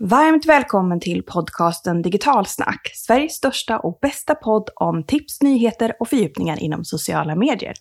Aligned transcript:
Varmt 0.00 0.46
välkommen 0.46 1.00
till 1.00 1.22
podcasten 1.22 2.02
Digitalsnack, 2.02 2.90
Sveriges 2.94 3.32
största 3.32 3.78
och 3.78 3.98
bästa 4.02 4.34
podd 4.34 4.70
om 4.74 5.04
tips, 5.04 5.42
nyheter 5.42 5.92
och 6.00 6.08
fördjupningar 6.08 6.62
inom 6.62 6.84
sociala 6.84 7.34
medier. 7.34 7.74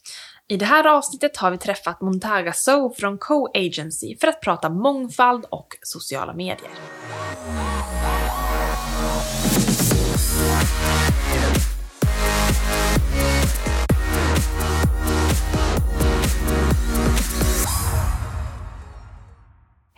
I 0.47 0.57
det 0.57 0.65
här 0.65 0.87
avsnittet 0.87 1.37
har 1.37 1.51
vi 1.51 1.57
träffat 1.57 2.01
Montaga 2.01 2.53
So 2.53 2.93
från 2.97 3.17
Co-Agency 3.17 4.17
för 4.21 4.27
att 4.27 4.41
prata 4.41 4.69
mångfald 4.69 5.45
och 5.49 5.67
sociala 5.81 6.33
medier. 6.33 6.71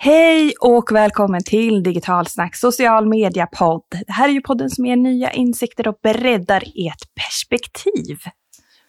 Hej 0.01 0.53
och 0.59 0.91
välkommen 0.91 1.43
till 1.43 1.83
Digitalsnack 1.83 2.55
social 2.55 3.09
media 3.09 3.47
podd. 3.47 3.83
Det 4.07 4.13
här 4.13 4.29
är 4.29 4.33
ju 4.33 4.41
podden 4.41 4.69
som 4.69 4.85
ger 4.85 4.95
nya 4.95 5.31
insikter 5.31 5.87
och 5.87 5.95
breddar 6.03 6.63
ert 6.75 7.15
perspektiv. 7.15 8.17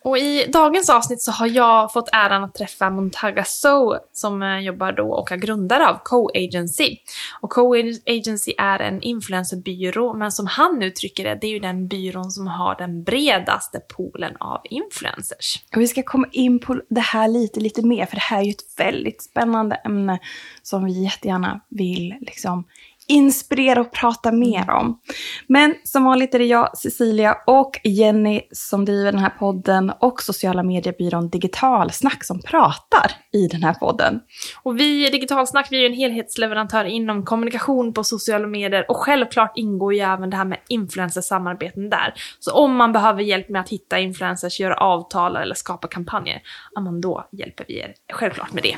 Och 0.05 0.19
i 0.19 0.47
dagens 0.53 0.91
avsnitt 0.91 1.23
så 1.23 1.33
har 1.33 1.47
jag 1.47 1.93
fått 1.93 2.09
äran 2.13 2.45
att 2.45 2.55
träffa 2.55 2.91
Montaga 2.91 3.45
So 3.45 3.97
som 4.13 4.43
eh, 4.43 4.59
jobbar 4.59 4.93
då 4.93 5.13
och 5.13 5.33
är 5.33 5.37
grundare 5.37 5.89
av 5.89 5.99
Co-Agency. 6.05 6.97
Och 7.41 7.51
Co-Agency 7.51 8.53
är 8.59 8.79
en 8.79 9.03
influencerbyrå, 9.03 10.15
men 10.15 10.33
som 10.33 10.47
han 10.47 10.83
uttrycker 10.83 11.25
det, 11.25 11.39
det 11.41 11.47
är 11.47 11.51
ju 11.51 11.59
den 11.59 11.89
byrån 11.89 12.31
som 12.31 12.47
har 12.47 12.75
den 12.75 13.03
bredaste 13.03 13.81
poolen 13.81 14.37
av 14.41 14.61
influencers. 14.65 15.63
Och 15.75 15.81
vi 15.81 15.89
ska 15.89 16.03
komma 16.03 16.27
in 16.33 16.59
på 16.59 16.81
det 16.91 17.01
här 17.01 17.29
lite, 17.29 17.61
lite 17.61 17.87
mer, 17.87 18.07
för 18.07 18.17
det 18.17 18.23
här 18.23 18.41
är 18.41 18.45
ju 18.45 18.51
ett 18.51 18.79
väldigt 18.79 19.23
spännande 19.23 19.77
ämne 19.77 20.19
som 20.63 20.85
vi 20.85 21.05
jättegärna 21.05 21.61
vill 21.69 22.15
liksom 22.21 22.65
inspirera 23.11 23.81
och 23.81 23.93
prata 23.93 24.33
mer 24.33 24.71
om. 24.71 25.01
Men 25.47 25.75
som 25.85 26.05
vanligt 26.05 26.35
är 26.35 26.39
det 26.39 26.45
jag, 26.45 26.79
Cecilia 26.79 27.37
och 27.47 27.81
Jenny 27.85 28.41
som 28.53 28.85
driver 28.85 29.13
den 29.13 29.21
här 29.21 29.31
podden 29.31 29.93
och 30.01 30.23
sociala 30.23 30.63
mediebyrån 30.63 31.29
Digitalsnack 31.29 32.25
som 32.25 32.43
pratar 32.43 33.13
i 33.33 33.47
den 33.47 33.63
här 33.63 33.75
podden. 33.75 34.21
Och 34.63 34.81
vi 34.81 35.07
i 35.07 35.11
Digitalsnack, 35.11 35.69
vi 35.71 35.77
är 35.77 35.81
ju 35.81 35.87
en 35.87 35.95
helhetsleverantör 35.95 36.85
inom 36.85 37.25
kommunikation 37.25 37.93
på 37.93 38.05
sociala 38.05 38.47
medier 38.47 38.91
och 38.91 38.97
självklart 38.97 39.53
ingår 39.55 39.95
ju 39.95 40.01
även 40.01 40.31
det 40.31 40.37
här 40.37 40.45
med 40.45 40.59
influencersamarbeten 40.69 41.91
där. 41.91 42.15
Så 42.39 42.53
om 42.53 42.77
man 42.77 42.93
behöver 42.93 43.23
hjälp 43.23 43.49
med 43.49 43.61
att 43.61 43.69
hitta 43.69 43.99
influencers, 43.99 44.61
göra 44.61 44.75
avtal 44.75 45.37
eller 45.37 45.55
skapa 45.55 45.89
kampanjer, 45.89 46.43
ja 46.75 46.81
men 46.81 47.01
då 47.01 47.29
hjälper 47.33 47.65
vi 47.69 47.79
er 47.79 47.95
självklart 48.13 48.53
med 48.53 48.63
det. 48.63 48.77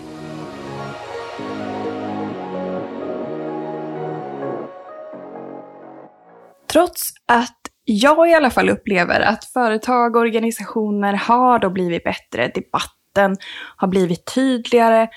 Trots 6.72 7.10
att 7.28 7.58
jag 7.84 8.30
i 8.30 8.34
alla 8.34 8.50
fall 8.50 8.70
upplever 8.70 9.20
att 9.20 9.44
företag 9.44 10.16
och 10.16 10.22
organisationer 10.22 11.12
har 11.12 11.58
då 11.58 11.70
blivit 11.70 12.04
bättre, 12.04 12.50
debatten 12.54 13.36
har 13.76 13.88
blivit 13.88 14.34
tydligare 14.34 15.08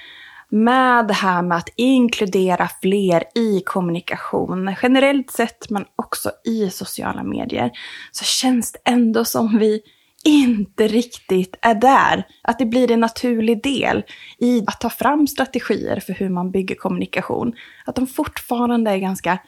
med 0.49 1.07
det 1.07 1.13
här 1.13 1.41
med 1.41 1.57
att 1.57 1.69
inkludera 1.75 2.69
fler 2.81 3.23
i 3.35 3.61
kommunikation, 3.65 4.75
generellt 4.81 5.31
sett 5.31 5.69
men 5.69 5.85
också 5.95 6.31
i 6.45 6.69
sociala 6.69 7.23
medier, 7.23 7.71
så 8.11 8.23
känns 8.23 8.71
det 8.71 8.79
ändå 8.85 9.25
som 9.25 9.59
vi 9.59 9.81
inte 10.25 10.87
riktigt 10.87 11.55
är 11.61 11.75
där. 11.75 12.27
Att 12.43 12.59
det 12.59 12.65
blir 12.65 12.91
en 12.91 12.99
naturlig 12.99 13.63
del 13.63 14.03
i 14.37 14.63
att 14.67 14.81
ta 14.81 14.89
fram 14.89 15.27
strategier 15.27 15.99
för 15.99 16.13
hur 16.13 16.29
man 16.29 16.51
bygger 16.51 16.75
kommunikation. 16.75 17.53
Att 17.85 17.95
de 17.95 18.07
fortfarande 18.07 18.91
är 18.91 18.97
ganska 18.97 19.39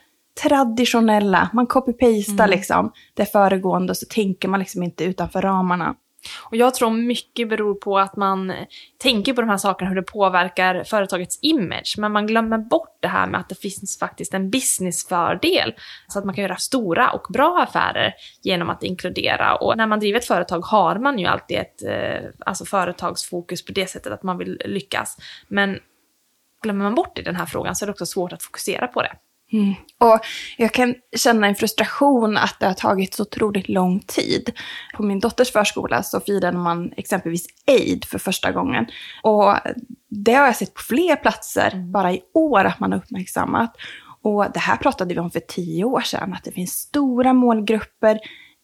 traditionella. 0.42 1.50
Man 1.52 1.66
copy-pastar 1.66 2.44
mm. 2.44 2.50
liksom 2.50 2.92
det 3.14 3.26
föregående 3.26 3.90
och 3.90 3.96
så 3.96 4.06
tänker 4.06 4.48
man 4.48 4.60
liksom 4.60 4.82
inte 4.82 5.04
utanför 5.04 5.42
ramarna. 5.42 5.94
Och 6.50 6.56
jag 6.56 6.74
tror 6.74 6.90
mycket 6.90 7.48
beror 7.48 7.74
på 7.74 7.98
att 7.98 8.16
man 8.16 8.52
tänker 8.98 9.32
på 9.32 9.40
de 9.40 9.50
här 9.50 9.56
sakerna, 9.56 9.88
hur 9.88 9.96
det 9.96 10.02
påverkar 10.02 10.84
företagets 10.84 11.38
image, 11.42 11.94
men 11.98 12.12
man 12.12 12.26
glömmer 12.26 12.58
bort 12.58 12.96
det 13.00 13.08
här 13.08 13.26
med 13.26 13.40
att 13.40 13.48
det 13.48 13.54
finns 13.54 13.98
faktiskt 13.98 14.34
en 14.34 14.50
businessfördel. 14.50 15.74
Så 16.08 16.18
att 16.18 16.24
man 16.24 16.34
kan 16.34 16.42
göra 16.42 16.56
stora 16.56 17.10
och 17.10 17.26
bra 17.32 17.62
affärer 17.62 18.14
genom 18.42 18.70
att 18.70 18.82
inkludera. 18.82 19.54
Och 19.54 19.76
när 19.76 19.86
man 19.86 20.00
driver 20.00 20.18
ett 20.18 20.24
företag 20.24 20.60
har 20.60 20.98
man 20.98 21.18
ju 21.18 21.26
alltid 21.26 21.58
ett 21.58 21.82
eh, 21.82 22.30
alltså 22.46 22.64
företagsfokus 22.64 23.64
på 23.64 23.72
det 23.72 23.90
sättet 23.90 24.12
att 24.12 24.22
man 24.22 24.38
vill 24.38 24.62
lyckas. 24.64 25.16
Men 25.48 25.78
glömmer 26.62 26.84
man 26.84 26.94
bort 26.94 27.18
i 27.18 27.22
den 27.22 27.36
här 27.36 27.46
frågan 27.46 27.76
så 27.76 27.84
är 27.84 27.86
det 27.86 27.92
också 27.92 28.06
svårt 28.06 28.32
att 28.32 28.42
fokusera 28.42 28.86
på 28.86 29.02
det. 29.02 29.12
Mm. 29.52 29.74
Och 29.98 30.20
jag 30.56 30.72
kan 30.72 30.94
känna 31.16 31.46
en 31.46 31.54
frustration 31.54 32.36
att 32.36 32.56
det 32.60 32.66
har 32.66 32.74
tagit 32.74 33.14
så 33.14 33.22
otroligt 33.22 33.68
lång 33.68 34.00
tid. 34.00 34.52
På 34.94 35.02
min 35.02 35.20
dotters 35.20 35.52
förskola 35.52 36.02
så 36.02 36.20
firade 36.20 36.58
man 36.58 36.92
exempelvis 36.96 37.46
Aid 37.66 38.04
för 38.04 38.18
första 38.18 38.52
gången. 38.52 38.86
Och 39.22 39.54
det 40.10 40.34
har 40.34 40.46
jag 40.46 40.56
sett 40.56 40.74
på 40.74 40.82
fler 40.82 41.16
platser 41.16 41.70
mm. 41.74 41.92
bara 41.92 42.12
i 42.12 42.20
år 42.34 42.64
att 42.64 42.80
man 42.80 42.92
har 42.92 42.98
uppmärksammat. 42.98 43.76
Och 44.22 44.46
det 44.54 44.60
här 44.60 44.76
pratade 44.76 45.14
vi 45.14 45.20
om 45.20 45.30
för 45.30 45.40
tio 45.40 45.84
år 45.84 46.00
sedan, 46.00 46.32
att 46.32 46.44
det 46.44 46.52
finns 46.52 46.72
stora 46.72 47.32
målgrupper 47.32 48.18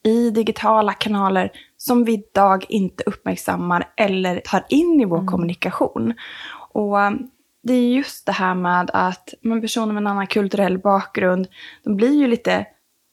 i 0.05 0.31
digitala 0.31 0.93
kanaler 0.93 1.51
som 1.77 2.05
vi 2.05 2.12
idag 2.12 2.65
inte 2.69 3.05
uppmärksammar 3.06 3.89
eller 3.97 4.41
tar 4.41 4.65
in 4.69 5.01
i 5.01 5.05
vår 5.05 5.19
mm. 5.19 5.27
kommunikation. 5.27 6.15
Och 6.72 6.99
det 7.64 7.75
är 7.75 7.88
just 7.88 8.26
det 8.26 8.32
här 8.32 8.54
med 8.54 8.91
att 8.92 9.34
men 9.42 9.60
personer 9.60 9.92
med 9.92 10.00
en 10.00 10.06
annan 10.06 10.26
kulturell 10.26 10.78
bakgrund, 10.78 11.47
de 11.84 11.97
blir 11.97 12.14
ju 12.14 12.26
lite 12.26 12.66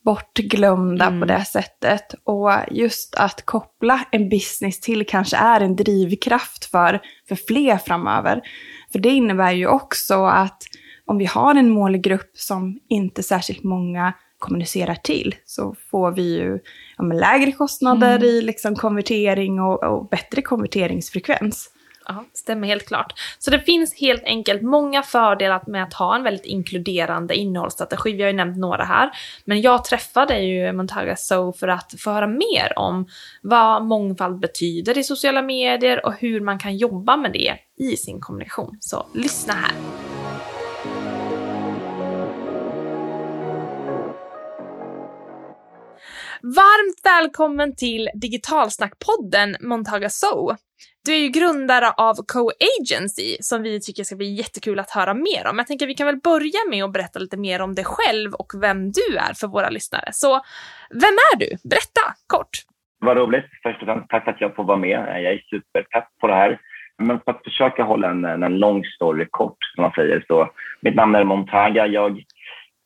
bortglömda 0.06 1.06
mm. 1.06 1.20
på 1.20 1.26
det 1.26 1.46
sättet. 1.46 2.16
Och 2.24 2.52
just 2.72 3.16
att 3.16 3.46
koppla 3.46 4.06
en 4.12 4.30
business 4.30 4.80
till 4.80 5.06
kanske 5.06 5.38
är 5.38 5.62
en 5.62 5.76
drivkraft 5.76 6.66
för, 6.66 7.02
för 7.28 7.36
fler 7.36 7.78
framöver. 7.78 8.42
För 8.92 9.00
det 9.00 9.10
innebär 9.10 9.52
ju 9.52 9.68
också 9.68 10.26
att 10.26 10.64
om 11.06 11.18
vi 11.18 11.26
har 11.26 11.56
en 11.56 11.70
målgrupp 11.70 12.32
som 12.34 12.80
inte 12.88 13.24
särskilt 13.24 13.64
många 13.64 14.14
kommunicerar 14.40 14.96
till 14.96 15.36
så 15.46 15.76
får 15.92 16.12
vi 16.12 16.38
ju 16.38 16.60
ja, 16.98 17.04
lägre 17.04 17.52
kostnader 17.52 18.16
mm. 18.16 18.28
i 18.28 18.42
liksom 18.42 18.76
konvertering 18.76 19.60
och, 19.60 19.84
och 19.84 20.10
bättre 20.10 20.42
konverteringsfrekvens. 20.42 21.70
Ja, 22.16 22.26
stämmer 22.34 22.68
helt 22.68 22.88
klart. 22.88 23.14
Så 23.40 23.52
det 23.52 23.60
finns 23.60 24.00
helt 24.00 24.24
enkelt 24.24 24.62
många 24.62 25.04
fördelar 25.04 25.64
med 25.68 25.84
att 25.84 25.94
ha 25.94 26.16
en 26.16 26.24
väldigt 26.24 26.46
inkluderande 26.46 27.36
innehållsstrategi. 27.36 28.14
Vi 28.14 28.22
har 28.22 28.30
ju 28.30 28.36
nämnt 28.36 28.58
några 28.58 28.84
här. 28.84 29.12
Men 29.46 29.62
jag 29.62 29.86
träffade 29.86 30.40
ju 30.40 30.74
Montaga 30.74 31.16
So 31.16 31.54
för 31.54 31.68
att 31.68 31.94
få 32.00 32.12
höra 32.12 32.28
mer 32.28 32.74
om 32.76 33.08
vad 33.42 33.84
mångfald 33.84 34.40
betyder 34.40 34.98
i 34.98 35.04
sociala 35.04 35.42
medier 35.42 36.06
och 36.06 36.14
hur 36.14 36.42
man 36.42 36.60
kan 36.60 36.78
jobba 36.78 37.18
med 37.18 37.32
det 37.32 37.56
i 37.78 37.98
sin 37.98 38.20
kommunikation. 38.20 38.78
Så 38.80 39.06
lyssna 39.14 39.54
här. 39.54 39.72
Varmt 46.44 47.00
välkommen 47.04 47.76
till 47.76 48.10
Digitalsnackpodden 48.14 49.56
Montaga 49.60 50.10
So. 50.10 50.56
Du 51.06 51.14
är 51.14 51.20
ju 51.20 51.28
grundare 51.28 51.92
av 51.98 52.16
Co-Agency 52.34 53.38
som 53.40 53.64
vi 53.64 53.82
tycker 53.82 54.04
ska 54.04 54.16
bli 54.16 54.34
jättekul 54.34 54.80
att 54.80 54.92
höra 54.92 55.14
mer 55.14 55.48
om. 55.50 55.58
Jag 55.58 55.68
tänker 55.68 55.88
vi 55.88 55.94
kan 55.94 56.08
väl 56.08 56.20
börja 56.24 56.62
med 56.70 56.84
att 56.84 56.94
berätta 56.94 57.20
lite 57.20 57.38
mer 57.38 57.62
om 57.62 57.76
dig 57.76 57.86
själv 57.86 58.34
och 58.34 58.52
vem 58.62 58.92
du 58.92 59.18
är 59.18 59.34
för 59.34 59.48
våra 59.48 59.70
lyssnare. 59.70 60.10
Så 60.12 60.32
vem 60.90 61.16
är 61.32 61.38
du? 61.40 61.48
Berätta 61.70 62.02
kort. 62.28 62.50
Vad 63.00 63.18
roligt. 63.18 63.46
Först 63.64 63.82
och 63.82 63.86
främst 63.86 64.10
tack 64.10 64.24
för 64.24 64.32
att 64.32 64.42
jag 64.42 64.56
får 64.56 64.64
vara 64.64 64.78
med. 64.78 65.00
Jag 65.00 65.34
är 65.34 65.42
superpepp 65.50 66.08
på 66.22 66.28
det 66.28 66.34
här. 66.34 66.60
Men 66.98 67.20
för 67.20 67.32
att 67.32 67.44
försöka 67.44 67.84
hålla 67.84 68.10
en, 68.10 68.26
en 68.26 68.58
lång 68.58 68.84
story 68.86 69.28
kort, 69.32 69.58
som 69.76 69.82
man 69.82 69.92
säger, 69.92 70.26
så 70.28 70.50
mitt 70.82 70.96
namn 70.96 71.16
är 71.16 71.24
Montaga. 71.24 71.88
Jag, 71.88 72.24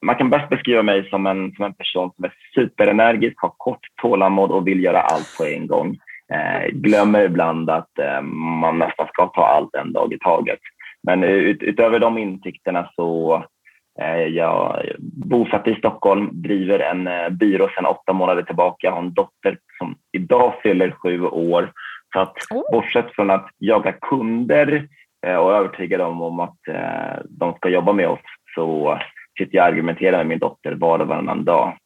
man 0.05 0.15
kan 0.15 0.29
bäst 0.29 0.49
beskriva 0.49 0.83
mig 0.83 1.09
som 1.09 1.25
en, 1.25 1.51
som 1.55 1.66
en 1.66 1.73
person 1.73 2.11
som 2.16 2.25
är 2.25 2.34
superenergisk, 2.55 3.35
har 3.37 3.53
kort 3.57 3.87
tålamod 4.01 4.51
och 4.51 4.67
vill 4.67 4.84
göra 4.84 5.01
allt 5.01 5.37
på 5.37 5.45
en 5.45 5.67
gång. 5.67 5.97
Eh, 6.33 6.67
glömmer 6.72 7.22
ibland 7.22 7.69
att 7.69 7.99
eh, 7.99 8.22
man 8.61 8.79
nästan 8.79 9.07
ska 9.07 9.27
ta 9.27 9.45
allt 9.45 9.75
en 9.75 9.93
dag 9.93 10.13
i 10.13 10.19
taget. 10.19 10.59
Men 11.03 11.23
ut, 11.23 11.61
utöver 11.61 11.99
de 11.99 12.17
insikterna 12.17 12.89
så 12.95 13.35
eh, 14.01 14.23
jag 14.23 14.85
bosatt 15.01 15.67
i 15.67 15.75
Stockholm, 15.75 16.29
driver 16.31 16.79
en 16.79 17.07
eh, 17.07 17.29
byrå 17.29 17.69
sedan 17.75 17.85
åtta 17.85 18.13
månader 18.13 18.43
tillbaka. 18.43 18.87
Jag 18.87 18.91
har 18.91 18.99
en 18.99 19.13
dotter 19.13 19.57
som 19.77 19.95
idag 20.11 20.53
fyller 20.63 20.91
sju 20.91 21.25
år. 21.25 21.72
Så 22.13 22.19
att 22.19 22.35
bortsett 22.71 23.16
från 23.16 23.29
att 23.29 23.47
jaga 23.57 23.91
kunder 23.91 24.87
eh, 25.28 25.35
och 25.35 25.53
övertyga 25.53 25.97
dem 25.97 26.21
om 26.21 26.39
att 26.39 26.67
eh, 26.67 27.23
de 27.29 27.53
ska 27.53 27.69
jobba 27.69 27.93
med 27.93 28.07
oss 28.07 28.19
så 28.55 28.99
sitter 29.37 29.57
jag 29.57 29.63
och 29.63 29.67
argumenterar 29.67 30.17
med 30.17 30.28
min 30.28 30.39
dotter 30.39 30.71
var 30.71 30.99
och 30.99 31.07
varannan 31.07 31.43
dag 31.43 31.78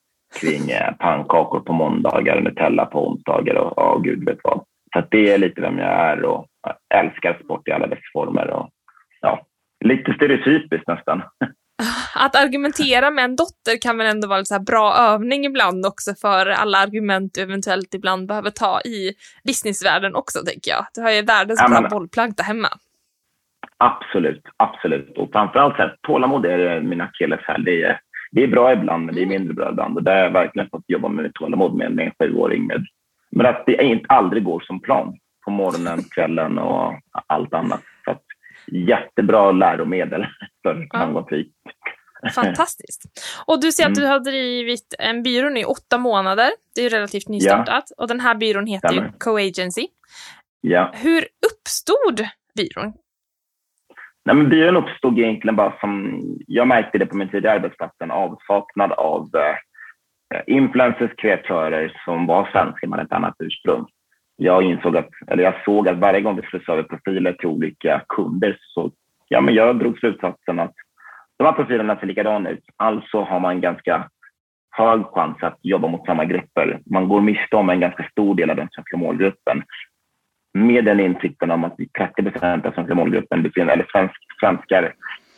kring 0.41 0.69
eh, 0.69 0.93
pannkakor 0.99 1.59
på 1.59 1.73
måndagar, 1.73 2.41
Nutella 2.41 2.85
på 2.85 3.07
onsdagar 3.07 3.55
och, 3.55 3.77
och 3.77 4.03
gud 4.03 4.25
vet 4.25 4.39
vad. 4.43 4.63
Så 4.93 5.03
det 5.11 5.31
är 5.33 5.37
lite 5.37 5.61
vem 5.61 5.77
jag 5.77 5.89
är 5.89 6.23
och 6.25 6.45
jag 6.63 7.05
älskar 7.05 7.39
sport 7.43 7.67
i 7.67 7.71
alla 7.71 7.87
dess 7.87 7.99
former. 8.13 8.49
Och, 8.49 8.69
ja, 9.21 9.45
lite 9.85 10.13
stereotypiskt 10.13 10.87
nästan. 10.87 11.21
Att 12.15 12.35
argumentera 12.35 13.11
med 13.11 13.23
en 13.25 13.35
dotter 13.35 13.81
kan 13.81 13.97
väl 13.97 14.07
ändå 14.07 14.27
vara 14.27 14.39
en 14.39 14.45
så 14.45 14.53
här 14.53 14.61
bra 14.61 14.93
övning 14.97 15.45
ibland 15.45 15.85
också 15.85 16.11
för 16.21 16.45
alla 16.45 16.77
argument 16.77 17.33
du 17.33 17.41
eventuellt 17.41 17.93
ibland 17.93 18.27
behöver 18.27 18.49
ta 18.49 18.81
i 18.81 19.13
businessvärlden 19.47 20.15
också, 20.15 20.39
tänker 20.45 20.71
jag. 20.71 20.85
Du 20.93 21.01
har 21.01 21.11
ju 21.11 21.21
världens 21.21 21.59
Ja, 21.61 21.69
bra 21.69 21.81
men- 21.81 21.89
bollplank 21.89 22.37
där 22.37 22.43
hemma. 22.43 22.67
Absolut, 23.77 24.43
absolut. 24.57 25.17
Och 25.17 25.31
framförallt 25.31 25.75
så 25.75 25.81
här, 25.81 25.95
tålamod 26.07 26.45
är 26.45 26.81
min 26.81 27.01
akilleshäl. 27.01 27.63
Det 27.63 27.83
är, 27.83 27.99
det 28.31 28.43
är 28.43 28.47
bra 28.47 28.73
ibland, 28.73 29.05
men 29.05 29.15
det 29.15 29.21
är 29.21 29.25
mindre 29.25 29.53
bra 29.53 29.69
ibland. 29.69 29.97
Och 29.97 30.03
där 30.03 30.15
har 30.15 30.23
jag 30.23 30.31
verkligen 30.31 30.69
fått 30.69 30.83
jobba 30.87 31.07
med 31.07 31.33
tålamod 31.33 31.75
med, 31.75 31.99
en 31.99 32.11
sjuåring. 32.19 32.67
Med, 32.67 32.85
men 33.31 33.45
att 33.45 33.63
det 33.65 33.83
inte 33.83 34.05
aldrig 34.07 34.43
går 34.43 34.59
som 34.59 34.81
plan 34.81 35.17
på 35.45 35.51
morgonen, 35.51 36.03
kvällen 36.15 36.57
och 36.59 36.93
allt 37.27 37.53
annat. 37.53 37.81
Så 38.05 38.11
att, 38.11 38.23
jättebra 38.71 39.51
läromedel 39.51 40.25
för 40.63 40.87
framgångsrik. 40.91 41.51
Fantastiskt. 42.35 43.03
Och 43.45 43.61
du 43.61 43.71
säger 43.71 43.89
att 43.89 43.97
Mm. 43.97 44.07
du 44.07 44.13
har 44.13 44.19
drivit 44.19 44.95
en 44.99 45.23
byrå 45.23 45.49
nu 45.49 45.59
i 45.59 45.65
åtta 45.65 45.97
månader. 45.97 46.49
Det 46.75 46.81
är 46.81 46.83
ju 46.83 46.89
relativt 46.89 47.27
nystartat. 47.27 47.91
Och 47.97 48.07
den 48.07 48.19
här 48.19 48.35
byrån 48.35 48.65
heter 48.67 48.93
ju. 48.93 49.11
Co-Agency. 49.19 49.87
Ja. 50.61 50.91
Hur 50.95 51.25
uppstod 51.51 52.27
byrån? 52.55 52.93
Nej, 54.29 54.35
men 54.35 54.49
byrån 54.49 54.77
uppstod 54.77 55.19
egentligen 55.19 55.55
bara 55.55 55.73
som, 55.79 56.21
jag 56.47 56.67
märkte 56.67 56.97
det 56.97 57.05
på 57.05 57.17
min 57.17 57.29
tidigare 57.29 57.55
arbetsplats, 57.55 57.95
en 57.99 58.11
avsaknad 58.11 58.91
av 58.91 59.29
eh, 59.35 60.41
influencers, 60.47 61.11
kreatörer 61.17 62.01
som 62.05 62.25
var 62.25 62.49
svenska 62.51 62.87
med 62.87 62.99
ett 62.99 63.11
annat 63.11 63.35
ursprung. 63.39 63.85
Jag 64.35 64.63
insåg 64.63 64.97
att, 64.97 65.09
eller 65.27 65.43
jag 65.43 65.53
såg 65.65 65.87
att 65.87 65.97
varje 65.97 66.21
gång 66.21 66.35
vi 66.35 66.41
slussade 66.41 66.79
över 66.79 66.89
profiler 66.89 67.33
till 67.33 67.47
olika 67.47 68.01
kunder 68.09 68.57
så, 68.61 68.91
ja 69.27 69.41
men 69.41 69.53
jag 69.53 69.79
drog 69.79 69.99
slutsatsen 69.99 70.59
att 70.59 70.73
de 71.37 71.43
här 71.43 71.53
profilerna 71.53 71.99
ser 71.99 72.07
likadana 72.07 72.49
ut. 72.49 72.63
Alltså 72.77 73.21
har 73.21 73.39
man 73.39 73.61
ganska 73.61 74.09
hög 74.71 75.05
chans 75.05 75.37
att 75.41 75.57
jobba 75.61 75.87
mot 75.87 76.05
samma 76.05 76.25
grupper. 76.25 76.79
Man 76.85 77.07
går 77.07 77.21
miste 77.21 77.55
om 77.55 77.69
en 77.69 77.79
ganska 77.79 78.09
stor 78.11 78.35
del 78.35 78.49
av 78.49 78.55
den 78.55 78.69
svenska 78.71 78.97
målgruppen 78.97 79.63
med 80.53 80.85
den 80.85 80.99
insikten 80.99 81.51
om 81.51 81.63
att 81.63 81.77
30 81.97 82.23
procent 82.23 82.65
av 82.65 82.71
svenska 82.71 82.95
målgruppen, 82.95 83.43
befinner- 83.43 83.73
eller 83.73 83.87
svensk, 83.91 84.15
svenskar, 84.39 84.93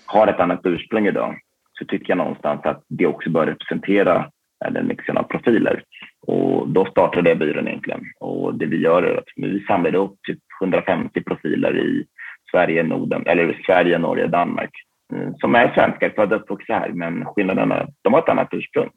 har 0.06 0.28
ett 0.28 0.40
annat 0.40 0.66
ursprung 0.66 1.08
idag, 1.08 1.40
så 1.80 1.86
tycker 1.86 2.10
jag 2.10 2.18
någonstans 2.18 2.62
att 2.63 2.84
det 2.88 3.06
också 3.08 3.30
bör 3.30 3.46
representera 3.46 4.30
eh, 4.66 4.72
den 4.72 4.88
mixen 4.88 5.18
av 5.18 5.24
profiler. 5.24 5.84
Och 6.28 6.69
då 6.69 6.86
startade 6.86 7.30
jag 7.30 7.40
byrån 7.40 7.68
egentligen. 7.68 8.04
Och 8.19 8.56
det 8.56 8.66
vi 8.66 8.78
gör 8.78 9.04
är 9.04 9.18
att 9.18 9.30
vi 9.36 9.66
samlade 9.68 9.98
upp 9.98 10.16
typ 10.28 10.40
150 10.62 11.24
profiler 11.24 11.78
i 11.78 12.06
Sverige, 12.52 12.84
Norden, 12.84 13.24
eller 13.25 13.62
Sverige, 13.66 13.98
Norge, 13.98 14.28
Danmark, 14.28 14.72
mm, 15.14 15.34
som 15.36 15.56
är 15.56 15.74
svenskar, 15.74 16.10
födda 16.10 16.36
och 16.36 16.42
uppvuxna 16.42 16.80
här, 16.80 16.90
men 16.90 17.25
skillnaden 17.25 17.72
är 17.72 17.88
de 18.02 18.14
har 18.14 18.19
ett 18.22 18.30
annat 18.30 18.54
ursprung. 18.54 18.90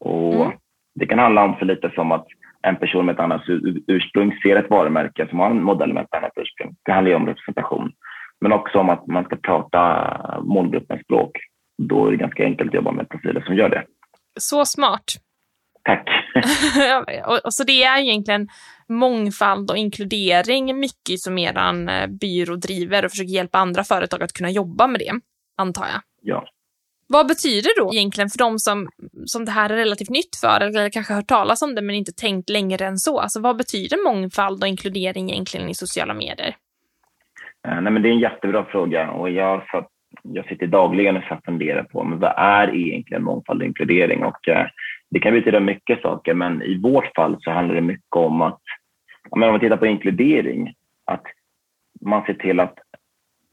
Och 0.00 0.34
Mm. 0.46 0.52
det 0.94 1.06
kan 1.06 1.18
handla 1.18 1.44
om 1.44 1.56
så 1.58 1.64
lite 1.64 1.90
som 1.94 2.12
att 2.12 2.26
en 2.62 2.76
person 2.76 3.06
med 3.06 3.12
ett 3.12 3.20
annat 3.20 3.48
ur- 3.48 3.82
ursprung 3.86 4.40
ser 4.42 4.56
ett 4.56 4.70
varumärke 4.70 5.26
som 5.28 5.38
har 5.38 5.50
en 5.50 5.62
modell 5.62 5.92
med 5.92 6.02
ett 6.02 6.14
annat 6.14 6.32
ursprung. 6.36 6.76
Det 6.82 6.92
handlar 6.92 7.10
ju 7.10 7.16
om 7.16 7.26
representation. 7.26 7.92
Men 8.40 8.52
också 8.52 8.78
om 8.78 8.90
att 8.90 9.06
man 9.06 9.24
ska 9.24 9.36
prata 9.36 10.40
målgruppens 10.42 11.02
språk. 11.04 11.30
Då 11.82 12.06
är 12.06 12.10
det 12.10 12.16
ganska 12.16 12.44
enkelt 12.44 12.68
att 12.68 12.74
jobba 12.74 12.92
med 12.92 13.08
profiler 13.08 13.40
som 13.40 13.56
gör 13.56 13.68
det. 13.68 13.84
Så 14.40 14.64
smart. 14.64 15.04
Tack. 15.84 16.08
och, 17.44 17.54
så 17.54 17.64
det 17.64 17.82
är 17.84 18.00
egentligen 18.00 18.48
mångfald 18.88 19.70
och 19.70 19.76
inkludering 19.76 20.80
mycket 20.80 21.20
som 21.20 21.38
eran 21.38 21.88
eh, 21.88 22.06
byrå 22.06 22.56
driver 22.56 23.04
och 23.04 23.10
försöker 23.10 23.32
hjälpa 23.32 23.58
andra 23.58 23.84
företag 23.84 24.22
att 24.22 24.32
kunna 24.32 24.50
jobba 24.50 24.86
med 24.86 25.00
det, 25.00 25.12
antar 25.56 25.82
jag. 25.82 26.00
Ja. 26.22 26.46
Vad 27.12 27.26
betyder 27.26 27.70
då 27.80 27.94
egentligen 27.94 28.28
för 28.28 28.38
de 28.38 28.58
som, 28.58 28.88
som 29.24 29.44
det 29.44 29.50
här 29.50 29.70
är 29.70 29.76
relativt 29.76 30.10
nytt 30.10 30.36
för, 30.40 30.60
eller 30.60 30.90
kanske 30.90 31.14
hört 31.14 31.26
talas 31.26 31.62
om 31.62 31.74
det 31.74 31.82
men 31.82 31.94
inte 31.94 32.12
tänkt 32.12 32.50
längre 32.50 32.86
än 32.86 32.98
så? 32.98 33.20
Alltså 33.20 33.40
vad 33.40 33.56
betyder 33.56 34.04
mångfald 34.04 34.62
och 34.62 34.68
inkludering 34.68 35.30
egentligen 35.30 35.68
i 35.68 35.74
sociala 35.74 36.14
medier? 36.14 36.56
Eh, 37.68 37.80
nej, 37.80 37.92
men 37.92 38.02
det 38.02 38.08
är 38.08 38.12
en 38.12 38.18
jättebra 38.18 38.64
fråga 38.64 39.10
och 39.10 39.30
jag, 39.30 39.66
satt, 39.70 39.88
jag 40.22 40.46
sitter 40.46 40.66
dagligen 40.66 41.16
och 41.16 41.44
funderar 41.44 41.82
på 41.82 42.04
men 42.04 42.18
vad 42.18 42.34
är 42.36 42.76
egentligen 42.76 43.24
mångfald 43.24 43.60
och 43.60 43.66
inkludering? 43.66 44.24
Och, 44.24 44.48
eh, 44.48 44.66
det 45.10 45.20
kan 45.20 45.34
betyda 45.34 45.60
mycket 45.60 46.02
saker, 46.02 46.34
men 46.34 46.62
i 46.62 46.80
vårt 46.80 47.14
fall 47.14 47.36
så 47.40 47.50
handlar 47.50 47.74
det 47.74 47.80
mycket 47.80 48.16
om 48.16 48.42
att 48.42 48.60
om 49.30 49.40
man 49.40 49.60
tittar 49.60 49.76
på 49.76 49.86
inkludering, 49.86 50.74
att 51.04 51.24
man 52.00 52.24
ser 52.26 52.34
till 52.34 52.60
att 52.60 52.78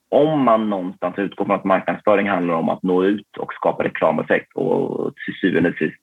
om 0.10 0.44
man 0.44 0.70
någonstans 0.70 1.18
utgår 1.18 1.46
från 1.46 1.56
att 1.56 1.64
marknadsföring 1.64 2.30
handlar 2.30 2.54
om 2.54 2.70
att 2.70 2.84
nå 2.84 3.04
ut 3.04 3.38
och 3.38 3.54
skapa 3.54 3.84
reklameffekt 3.84 4.54
och 4.56 5.14
till 5.16 5.34
syvende 5.42 5.70
och 5.70 5.76
sist 5.76 5.96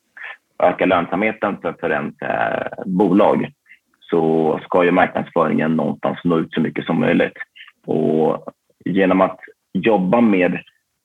öka 0.62 0.86
lönsamheten 0.86 1.56
för, 1.62 1.72
för 1.80 1.90
ens 1.90 2.22
eh, 2.22 2.84
bolag 2.86 3.52
så 4.00 4.60
ska 4.64 4.84
ju 4.84 4.90
marknadsföringen 4.90 5.76
någonstans 5.76 6.18
nå 6.24 6.38
ut 6.38 6.52
så 6.52 6.60
mycket 6.60 6.84
som 6.84 7.00
möjligt. 7.00 7.36
Och 7.86 8.44
genom 8.84 9.20
att 9.20 9.38
jobba 9.72 10.20
med 10.20 10.58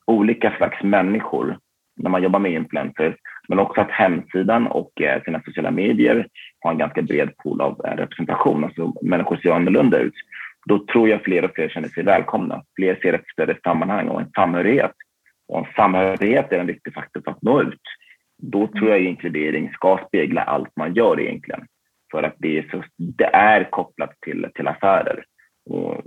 olika 0.05 0.51
slags 0.57 0.83
människor 0.83 1.57
när 1.97 2.09
man 2.09 2.23
jobbar 2.23 2.39
med 2.39 2.51
influencers, 2.51 3.15
men 3.47 3.59
också 3.59 3.81
att 3.81 3.91
hemsidan 3.91 4.67
och 4.67 5.01
eh, 5.01 5.23
sina 5.23 5.41
sociala 5.45 5.71
medier 5.71 6.27
har 6.59 6.71
en 6.71 6.77
ganska 6.77 7.01
bred 7.01 7.37
pool 7.37 7.61
av 7.61 7.81
eh, 7.85 7.97
representation, 7.97 8.63
alltså 8.63 8.93
människor 9.01 9.35
ser 9.35 9.51
annorlunda 9.51 9.97
ut. 9.97 10.13
Då 10.65 10.85
tror 10.85 11.09
jag 11.09 11.23
fler 11.23 11.45
och 11.45 11.51
fler 11.55 11.69
känner 11.69 11.87
sig 11.87 12.03
välkomna. 12.03 12.63
Fler 12.75 12.95
ser 13.01 13.13
ett 13.13 13.27
större 13.33 13.57
sammanhang 13.63 14.07
och 14.07 14.21
en 14.21 14.31
samhörighet. 14.31 14.93
Och 15.47 15.59
en 15.59 15.73
samhörighet 15.75 16.51
är 16.51 16.59
en 16.59 16.67
viktig 16.67 16.93
faktor 16.93 17.21
för 17.21 17.31
att 17.31 17.41
nå 17.41 17.61
ut. 17.61 17.81
Då 18.37 18.67
tror 18.67 18.89
jag 18.89 19.01
inkludering 19.01 19.71
ska 19.73 19.99
spegla 20.07 20.41
allt 20.41 20.75
man 20.75 20.93
gör 20.93 21.19
egentligen. 21.19 21.65
För 22.11 22.23
att 22.23 22.35
det 22.37 22.57
är, 22.57 22.67
så, 22.71 22.83
det 22.97 23.29
är 23.33 23.63
kopplat 23.63 24.13
till, 24.21 24.47
till 24.55 24.67
affärer. 24.67 25.23
Och 25.69 26.01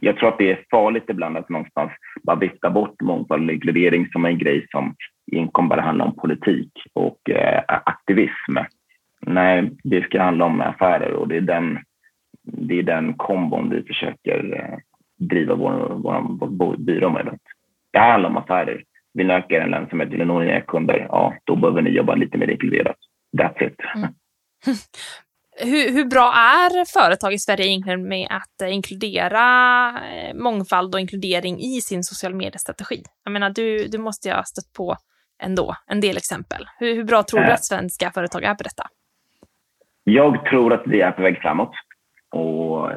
jag 0.00 0.16
tror 0.16 0.28
att 0.28 0.38
det 0.38 0.50
är 0.50 0.64
farligt 0.70 1.04
ibland 1.08 1.36
att 1.36 1.48
någonstans 1.48 1.92
bara 2.22 2.36
vifta 2.36 2.70
bort 2.70 3.00
mångfald 3.00 3.48
och 3.48 3.54
inkludering 3.54 4.08
som 4.12 4.24
en 4.24 4.38
grej 4.38 4.66
som 4.70 4.94
egentligen 5.32 5.68
bara 5.68 5.80
handlar 5.80 6.06
om 6.06 6.16
politik 6.16 6.72
och 6.92 7.30
eh, 7.30 7.62
aktivism. 7.68 8.56
Nej, 9.20 9.70
det 9.84 10.02
ska 10.02 10.22
handla 10.22 10.44
om 10.44 10.60
affärer 10.60 11.12
och 11.12 11.28
det 11.28 11.36
är 11.36 11.40
den, 11.40 11.78
det 12.46 12.78
är 12.78 12.82
den 12.82 13.14
kombon 13.14 13.70
vi 13.70 13.82
försöker 13.82 14.54
eh, 14.58 14.78
driva 15.28 15.54
vår, 15.54 15.94
vår, 16.02 16.48
vår 16.56 16.76
byrå 16.76 17.10
med. 17.10 17.38
Det 17.92 17.98
här 17.98 18.10
handlar 18.10 18.30
om 18.30 18.36
affärer. 18.36 18.84
Vill 19.14 19.26
ni 19.26 19.34
öka 19.34 19.54
er 19.54 19.66
lönsamhet, 19.66 20.08
vill 20.08 20.18
ni 20.18 20.24
nå 20.24 20.38
nya 20.38 20.60
kunder, 20.60 21.06
ja, 21.08 21.34
då 21.44 21.56
behöver 21.56 21.82
ni 21.82 21.90
jobba 21.90 22.14
lite 22.14 22.38
mer 22.38 22.50
inkluderat. 22.50 22.96
That's 23.38 23.66
it. 23.66 23.76
Mm. 23.94 24.08
Hur, 25.58 25.92
hur 25.92 26.04
bra 26.04 26.32
är 26.34 26.84
företag 26.84 27.32
i 27.32 27.38
Sverige 27.38 27.66
egentligen 27.66 28.08
med 28.08 28.28
att 28.30 28.62
eh, 28.62 28.74
inkludera 28.74 29.42
eh, 29.88 30.34
mångfald 30.34 30.94
och 30.94 31.00
inkludering 31.00 31.58
i 31.60 31.80
sin 31.80 32.04
social 32.04 32.34
mediestrategi? 32.34 33.02
Jag 33.24 33.32
menar, 33.32 33.50
du, 33.50 33.86
du 33.88 33.98
måste 33.98 34.28
ju 34.28 34.34
ha 34.34 34.44
stött 34.44 34.72
på 34.76 34.96
ändå 35.42 35.74
en 35.86 36.00
del 36.00 36.16
exempel. 36.16 36.64
Hur, 36.78 36.94
hur 36.94 37.04
bra 37.04 37.22
tror 37.22 37.40
du 37.40 37.46
Eh. 37.46 37.54
att 37.54 37.64
svenska 37.64 38.10
företag 38.10 38.44
är 38.44 38.54
på 38.54 38.62
detta? 38.62 38.86
Jag 40.04 40.44
tror 40.44 40.72
att 40.72 40.82
vi 40.86 41.00
är 41.00 41.10
på 41.10 41.22
väg 41.22 41.38
framåt. 41.38 41.72
Och 42.36 42.90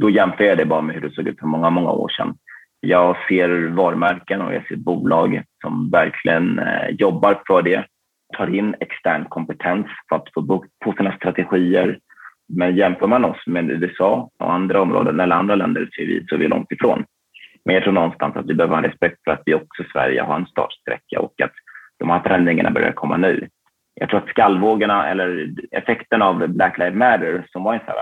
då 0.00 0.10
jämför 0.10 0.44
jag 0.44 0.58
det 0.58 0.64
bara 0.64 0.82
med 0.82 0.94
hur 0.94 1.02
det 1.02 1.14
såg 1.14 1.28
ut 1.28 1.40
för 1.40 1.46
många, 1.46 1.70
många 1.70 1.90
år 1.90 2.08
sedan. 2.08 2.34
Jag 2.80 3.16
ser 3.28 3.68
varumärken 3.68 4.42
och 4.42 4.54
jag 4.54 4.66
ser 4.66 4.76
bolag 4.76 5.42
som 5.62 5.90
verkligen 5.90 6.58
eh, 6.58 6.88
jobbar 6.90 7.42
för 7.46 7.62
det. 7.62 7.84
Tar 8.36 8.54
in 8.54 8.74
extern 8.80 9.24
kompetens 9.24 9.86
för 10.08 10.16
att 10.16 10.32
få 10.34 10.40
bukt 10.40 10.70
på 10.84 10.92
sina 10.92 11.16
strategier. 11.16 11.98
Men 12.48 12.76
jämför 12.76 13.06
man 13.06 13.24
oss 13.24 13.46
med 13.46 13.70
USA 13.70 14.30
och 14.38 14.52
andra 14.52 14.82
områden 14.82 15.20
eller 15.20 15.36
andra 15.36 15.54
länder 15.54 15.88
så 15.92 16.02
är 16.02 16.06
vi, 16.06 16.26
så 16.28 16.34
är 16.34 16.38
vi 16.38 16.48
långt 16.48 16.72
ifrån. 16.72 17.04
Men 17.64 17.74
jag 17.74 17.84
tror 17.84 17.92
någonstans 17.92 18.36
att 18.36 18.46
vi 18.46 18.54
behöver 18.54 18.76
ha 18.76 18.82
respekt 18.82 19.18
för 19.24 19.30
att 19.30 19.42
vi 19.46 19.54
också 19.54 19.82
i 19.82 19.86
Sverige 19.92 20.22
har 20.22 20.36
en 20.36 20.46
startsträcka 20.46 21.20
och 21.20 21.40
att 21.40 21.52
de 21.98 22.10
här 22.10 22.20
förändringarna 22.20 22.70
börjar 22.70 22.92
komma 22.92 23.16
nu. 23.16 23.48
Jag 23.94 24.08
tror 24.08 24.20
att 24.20 24.28
skallvågorna 24.28 25.08
eller 25.08 25.50
effekten 25.70 26.22
av 26.22 26.48
Black 26.48 26.78
Lives 26.78 26.94
Matter 26.94 27.46
som 27.52 27.64
var 27.64 27.74
en 27.74 27.80
så 27.80 27.86
här, 27.86 27.96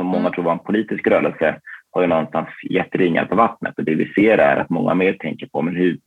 som 0.00 0.06
många 0.06 0.28
Mm. 0.28 0.32
tror 0.32 0.44
var 0.44 0.52
en 0.52 0.58
politisk 0.58 1.06
rörelse 1.06 1.60
har 1.90 2.02
ju 2.02 2.08
någonstans 2.08 2.48
gett 2.70 2.94
ringar 2.94 3.24
på 3.24 3.36
vattnet 3.36 3.78
och 3.78 3.84
det 3.84 3.94
vi 3.94 4.12
ser 4.12 4.38
är 4.38 4.56
att 4.56 4.70
många 4.70 4.94
mer 4.94 5.12
tänker 5.12 5.46
på 5.46 5.62
men 5.62 5.76
hur 5.76 5.98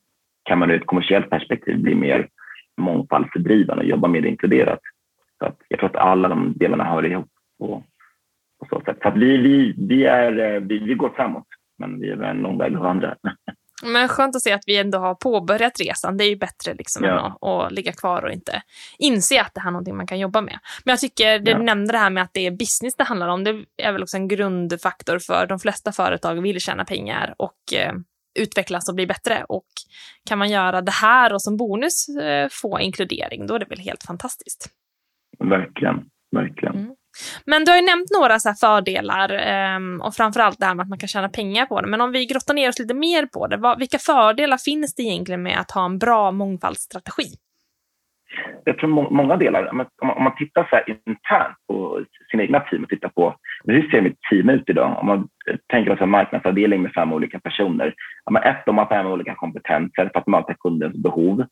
kan 0.43 0.59
man 0.59 0.71
ur 0.71 0.75
ett 0.75 0.85
kommersiellt 0.85 1.29
perspektiv 1.29 1.79
bli 1.79 1.95
mer 1.95 2.27
mångfaldsdrivande 2.77 3.83
och 3.83 3.89
jobba 3.89 4.07
mer 4.07 4.25
inkluderat. 4.25 4.79
Så 5.39 5.45
att 5.45 5.57
jag 5.67 5.79
tror 5.79 5.89
att 5.89 5.95
alla 5.95 6.27
de 6.27 6.53
delarna 6.55 6.83
hör 6.83 7.05
ihop 7.05 7.29
på, 7.59 7.83
på 8.59 8.65
så 8.69 8.81
sätt. 8.85 8.97
Så 9.01 9.07
att 9.07 9.17
vi, 9.17 9.38
vi, 9.38 9.75
vi, 9.77 10.05
är, 10.05 10.39
eh, 10.39 10.59
vi, 10.62 10.79
vi 10.79 10.93
går 10.93 11.09
framåt 11.09 11.47
men 11.77 12.00
vi 12.00 12.09
är 12.09 12.23
en 12.23 12.38
lång 12.38 12.57
väg 12.57 12.75
att 12.75 12.81
vandra. 12.81 13.15
Men 13.83 14.07
skönt 14.07 14.35
att 14.35 14.41
se 14.41 14.51
att 14.51 14.63
vi 14.65 14.77
ändå 14.77 14.97
har 14.97 15.15
påbörjat 15.15 15.79
resan. 15.79 16.17
Det 16.17 16.23
är 16.23 16.29
ju 16.29 16.35
bättre 16.35 16.73
liksom 16.73 17.03
Ja. 17.03 17.11
än 17.11 17.17
att, 17.19 17.43
att 17.43 17.71
ligga 17.71 17.91
kvar 17.91 18.25
och 18.25 18.31
inte 18.31 18.61
inse 18.97 19.41
att 19.41 19.53
det 19.53 19.61
här 19.61 19.67
är 19.67 19.71
någonting 19.71 19.97
man 19.97 20.07
kan 20.07 20.19
jobba 20.19 20.41
med. 20.41 20.59
Men 20.85 20.91
jag 20.91 20.99
tycker, 20.99 21.39
det 21.39 21.51
Ja. 21.51 21.57
du 21.57 21.63
nämnde 21.63 21.91
det 21.91 21.97
här 21.97 22.09
med 22.09 22.23
att 22.23 22.33
det 22.33 22.47
är 22.47 22.51
business 22.51 22.95
det 22.95 23.03
handlar 23.03 23.27
om, 23.27 23.43
det 23.43 23.65
är 23.77 23.91
väl 23.91 24.03
också 24.03 24.17
en 24.17 24.27
grundfaktor 24.27 25.19
för 25.19 25.47
de 25.47 25.59
flesta 25.59 25.91
företag 25.91 26.41
vill 26.41 26.59
tjäna 26.59 26.85
pengar 26.85 27.35
och 27.37 27.73
eh, 27.75 27.93
utvecklas 28.39 28.89
och 28.89 28.95
bli 28.95 29.07
bättre. 29.07 29.45
Och 29.49 29.65
kan 30.29 30.37
man 30.37 30.49
göra 30.49 30.81
det 30.81 30.91
här 30.91 31.33
och 31.33 31.41
som 31.41 31.57
bonus 31.57 32.09
eh, 32.09 32.47
få 32.51 32.79
inkludering, 32.79 33.47
då 33.47 33.55
är 33.55 33.59
det 33.59 33.65
väl 33.69 33.79
helt 33.79 34.03
fantastiskt. 34.03 34.69
Verkligen, 35.39 35.95
verkligen. 36.31 36.75
Mm. 36.75 36.95
Men 37.46 37.65
du 37.65 37.72
har 37.72 37.77
ju 37.77 37.86
nämnt 37.86 38.12
några 38.20 38.39
så 38.39 38.53
fördelar 38.53 39.29
um, 39.75 40.01
och 40.01 40.15
framförallt 40.15 40.60
det 40.60 40.65
här 40.65 40.75
med 40.75 40.84
att 40.84 40.89
man 40.89 41.00
kan 41.00 41.08
tjäna 41.08 41.29
pengar 41.29 41.65
på 41.65 41.82
det. 41.82 41.88
Men 41.88 42.01
om 42.01 42.12
vi 42.12 42.25
grottar 42.25 42.53
ner 42.53 42.70
oss 42.70 42.79
lite 42.79 42.93
mer 42.93 43.25
på 43.25 43.48
det, 43.48 43.58
vad, 43.58 43.79
vilka 43.79 43.98
fördelar 43.98 44.58
finns 44.58 44.96
det 44.96 45.03
egentligen 45.03 45.43
med 45.43 45.60
att 45.60 45.72
ha 45.72 45.86
en 45.86 46.00
bra 46.00 46.32
mångfaldsstrategi? 46.32 47.27
Jag 48.63 48.77
tror 48.77 48.89
må 48.89 49.10
många 49.10 49.36
delar, 49.36 49.70
om 49.70 49.77
man, 49.77 49.86
om 50.15 50.24
man 50.24 50.36
tittar 50.36 50.67
så 50.70 50.91
internt 51.10 51.58
på 51.67 52.05
sina 52.32 52.43
egna 52.43 52.60
team 52.60 52.84
och 52.84 52.89
tittar 52.89 53.10
på 53.10 53.36
hur 53.65 53.89
ser 53.89 54.01
mitt 54.01 54.22
team 54.29 54.50
ut 54.50 54.70
idag? 54.70 54.98
Om 55.00 55.08
man 55.08 55.27
tänker 55.72 55.96
sig 55.96 56.03
en 56.03 56.10
marknadsavdelning 56.10 56.82
med 56.82 56.93
fem 56.93 57.13
olika 57.13 57.39
personer. 57.39 57.88
Ett, 58.43 58.65
de 58.65 58.77
har 58.77 58.86
fem 58.86 59.08
olika 59.08 59.36
kompetenser 59.36 60.10
för 60.13 60.20
att 60.20 60.27
möta 60.27 60.53
kundens 60.53 60.96
behov. 60.96 61.46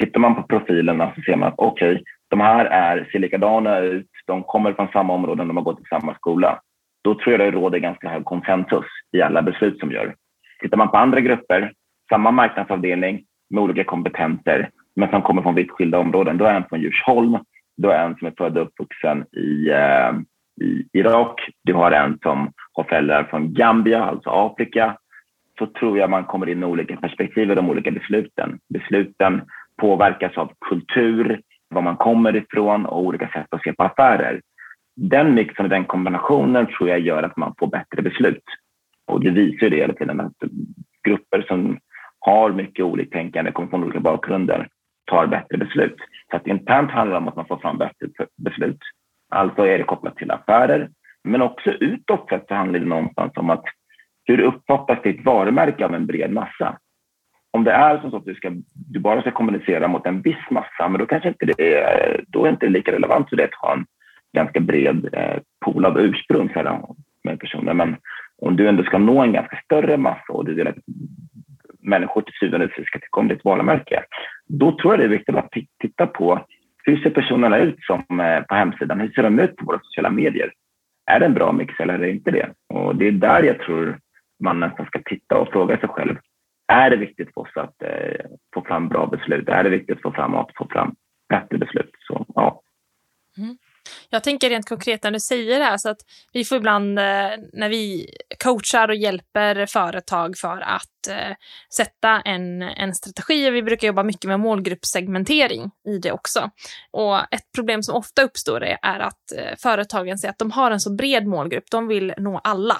Tittar 0.00 0.20
man 0.20 0.34
på 0.34 0.42
profilerna 0.42 1.12
så 1.14 1.20
ser 1.20 1.36
man 1.36 1.48
att 1.48 1.54
okej, 1.56 1.92
okay, 1.92 2.04
de 2.28 2.40
här 2.40 2.64
är, 2.64 3.08
ser 3.12 3.18
likadana 3.18 3.78
ut, 3.78 4.06
de 4.26 4.42
kommer 4.42 4.72
från 4.72 4.88
samma 4.88 5.12
områden, 5.12 5.48
de 5.48 5.56
har 5.56 5.64
gått 5.64 5.80
i 5.80 5.84
samma 5.84 6.14
skola. 6.14 6.60
Då 7.04 7.14
tror 7.14 7.32
jag 7.32 7.40
det 7.40 7.58
råder 7.58 7.78
ganska 7.78 8.08
hög 8.08 8.24
konsensus 8.24 8.84
i 9.12 9.22
alla 9.22 9.42
beslut 9.42 9.78
som 9.80 9.92
görs. 9.92 10.14
Tittar 10.60 10.76
man 10.76 10.90
på 10.90 10.96
andra 10.96 11.20
grupper, 11.20 11.72
samma 12.08 12.30
marknadsavdelning 12.30 13.24
med 13.50 13.62
olika 13.62 13.84
kompetenser, 13.84 14.70
men 14.96 15.10
som 15.10 15.22
kommer 15.22 15.42
från 15.42 15.54
vitt 15.54 15.70
skilda 15.70 15.98
områden. 15.98 16.38
Då 16.38 16.44
är 16.44 16.54
en 16.54 16.68
från 16.68 16.80
Djursholm, 16.80 17.38
då 17.76 17.90
är 17.90 18.04
en 18.04 18.16
som 18.16 18.26
är 18.26 18.32
född 18.38 18.58
och 18.58 18.66
uppvuxen 18.66 19.24
i, 19.32 19.70
eh, 19.70 20.12
i 20.66 20.88
Irak, 20.92 21.48
du 21.64 21.74
har 21.74 21.92
en 21.92 22.18
som 22.22 22.52
har 22.72 22.84
föräldrar 22.84 23.24
från 23.24 23.54
Gambia, 23.54 24.04
alltså 24.04 24.30
Afrika. 24.30 24.96
Så 25.58 25.66
tror 25.66 25.98
jag 25.98 26.10
man 26.10 26.24
kommer 26.24 26.48
in 26.48 26.60
med 26.60 26.68
olika 26.68 26.96
perspektiv 26.96 27.50
i 27.50 27.54
de 27.54 27.70
olika 27.70 27.90
besluten. 27.90 28.58
Besluten 28.68 29.42
påverkas 29.80 30.36
av 30.36 30.52
kultur, 30.68 31.40
var 31.68 31.82
man 31.82 31.96
kommer 31.96 32.36
ifrån 32.36 32.86
och 32.86 33.02
olika 33.02 33.28
sätt 33.28 33.46
att 33.50 33.62
se 33.62 33.72
på 33.72 33.82
affärer. 33.82 34.40
Den 34.96 35.34
mixen 35.34 35.64
och 35.64 35.70
den 35.70 35.84
kombinationen 35.84 36.66
tror 36.66 36.88
jag 36.88 37.00
gör 37.00 37.22
att 37.22 37.36
man 37.36 37.54
får 37.58 37.66
bättre 37.66 38.02
beslut. 38.02 38.44
Och 39.06 39.20
det 39.20 39.30
visar 39.30 39.70
det 39.70 39.76
hela 39.76 39.94
tiden 39.94 40.20
att 40.20 40.32
grupper 41.04 41.44
som 41.48 41.78
har 42.18 42.52
mycket 42.52 42.84
oliktänkande, 42.84 43.52
kommer 43.52 43.68
från 43.68 43.84
olika 43.84 44.00
bakgrunder, 44.00 44.68
tar 45.04 45.26
bättre 45.26 45.58
beslut. 45.58 45.96
Så 46.30 46.36
att 46.36 46.46
internt 46.46 46.90
handlar 46.90 47.16
det 47.16 47.22
om 47.22 47.28
att 47.28 47.36
man 47.36 47.46
får 47.46 47.58
fram 47.58 47.78
bättre 47.78 48.08
beslut. 48.36 48.78
Alltså 49.28 49.66
är 49.66 49.78
det 49.78 49.84
kopplat 49.84 50.16
till 50.16 50.30
affärer, 50.30 50.90
men 51.24 51.42
också 51.42 51.70
utåt 51.70 52.28
sett 52.28 52.44
så 52.48 52.54
handlar 52.54 52.80
det 52.80 52.86
någonstans 52.86 53.32
om 53.36 53.50
att 53.50 53.64
hur 54.24 54.40
uppfattas 54.40 55.02
ditt 55.02 55.24
varumärke 55.24 55.84
av 55.84 55.94
en 55.94 56.06
bred 56.06 56.32
massa? 56.32 56.78
Om 57.56 57.64
det 57.64 57.72
är 57.72 58.00
som 58.00 58.10
så 58.10 58.16
att 58.16 58.24
du, 58.24 58.34
ska, 58.34 58.52
du 58.92 59.00
bara 59.00 59.20
ska 59.20 59.30
kommunicera 59.30 59.88
mot 59.88 60.06
en 60.06 60.22
viss 60.22 60.50
massa, 60.50 60.88
men 60.88 60.98
då 60.98 61.06
kanske 61.06 61.28
inte 61.28 61.46
det 61.46 61.74
är, 61.74 62.24
då 62.28 62.44
är 62.44 62.50
inte 62.50 62.68
lika 62.68 62.92
relevant 62.92 63.28
för 63.28 63.36
det 63.36 63.44
att 63.44 63.54
ha 63.54 63.72
en 63.72 63.86
ganska 64.36 64.60
bred 64.60 65.08
eh, 65.12 65.38
pool 65.64 65.84
av 65.84 66.00
ursprung 66.00 66.50
här, 66.54 66.80
med 67.24 67.40
personer. 67.40 67.74
Men 67.74 67.96
om 68.42 68.56
du 68.56 68.68
ändå 68.68 68.82
ska 68.82 68.98
nå 68.98 69.22
en 69.22 69.32
ganska 69.32 69.60
större 69.64 69.96
massa 69.96 70.32
och 70.32 70.44
du 70.44 70.54
vill 70.54 70.68
att 70.68 70.76
människor 71.80 72.22
till 72.22 72.34
syvende 72.40 72.66
och 72.66 72.72
sist 72.72 72.88
ska 72.88 72.98
tycka 72.98 73.20
om 73.20 73.28
ditt 73.28 73.44
varumärke, 73.44 74.04
då 74.48 74.76
tror 74.76 74.92
jag 74.92 75.00
det 75.00 75.04
är 75.04 75.18
viktigt 75.18 75.36
att 75.36 75.52
titta 75.80 76.06
på 76.06 76.46
hur 76.84 76.96
ser 76.96 77.10
personerna 77.10 77.58
ut 77.58 77.76
som 77.80 78.20
eh, 78.20 78.42
på 78.42 78.54
hemsidan? 78.54 79.00
Hur 79.00 79.10
ser 79.10 79.22
de 79.22 79.38
ut 79.38 79.56
på 79.56 79.64
våra 79.64 79.80
sociala 79.82 80.10
medier? 80.10 80.52
Är 81.06 81.20
det 81.20 81.26
en 81.26 81.34
bra 81.34 81.52
mix 81.52 81.80
eller 81.80 81.94
är 81.94 81.98
det 81.98 82.10
inte 82.10 82.30
det? 82.30 82.50
Och 82.74 82.96
det 82.96 83.08
är 83.08 83.12
där 83.12 83.42
jag 83.42 83.58
tror 83.58 83.98
man 84.44 84.60
nästan 84.60 84.86
ska 84.86 85.00
titta 85.04 85.38
och 85.38 85.48
fråga 85.48 85.78
sig 85.78 85.88
själv 85.88 86.16
är 86.66 86.90
det 86.90 86.96
viktigt 86.96 87.34
för 87.34 87.40
oss 87.40 87.56
att 87.56 87.82
eh, 87.82 88.26
få 88.54 88.62
fram 88.62 88.88
bra 88.88 89.06
beslut? 89.06 89.48
Är 89.48 89.64
det 89.64 89.70
viktigt 89.70 90.02
få 90.02 90.12
fram, 90.12 90.34
att 90.34 90.50
få 90.56 90.68
fram 90.70 90.94
bättre 91.28 91.58
beslut? 91.58 91.90
Så, 92.08 92.26
ja. 92.34 92.62
Mm. 93.38 93.56
Jag 94.10 94.24
tänker 94.24 94.50
rent 94.50 94.68
konkret 94.68 95.02
när 95.02 95.10
du 95.10 95.20
säger 95.20 95.58
det 95.58 95.64
här, 95.64 95.76
så 95.76 95.88
att 95.88 96.00
vi 96.32 96.44
får 96.44 96.58
ibland 96.58 96.98
eh, 96.98 97.30
när 97.52 97.68
vi 97.68 98.06
coachar 98.44 98.88
och 98.88 98.94
hjälper 98.94 99.66
företag 99.66 100.36
för 100.36 100.60
att 100.60 101.08
eh, 101.10 101.36
sätta 101.74 102.20
en, 102.20 102.62
en 102.62 102.94
strategi, 102.94 103.50
vi 103.50 103.62
brukar 103.62 103.86
jobba 103.86 104.02
mycket 104.02 104.24
med 104.24 104.40
målgruppssegmentering 104.40 105.70
i 105.88 105.98
det 105.98 106.12
också. 106.12 106.50
Och 106.90 107.18
ett 107.18 107.52
problem 107.54 107.82
som 107.82 107.94
ofta 107.94 108.22
uppstår 108.22 108.64
är, 108.64 108.78
är 108.82 109.00
att 109.00 109.32
eh, 109.36 109.56
företagen 109.58 110.18
säger 110.18 110.32
att 110.32 110.38
de 110.38 110.50
har 110.50 110.70
en 110.70 110.80
så 110.80 110.94
bred 110.94 111.26
målgrupp, 111.26 111.70
de 111.70 111.88
vill 111.88 112.14
nå 112.18 112.40
alla. 112.44 112.76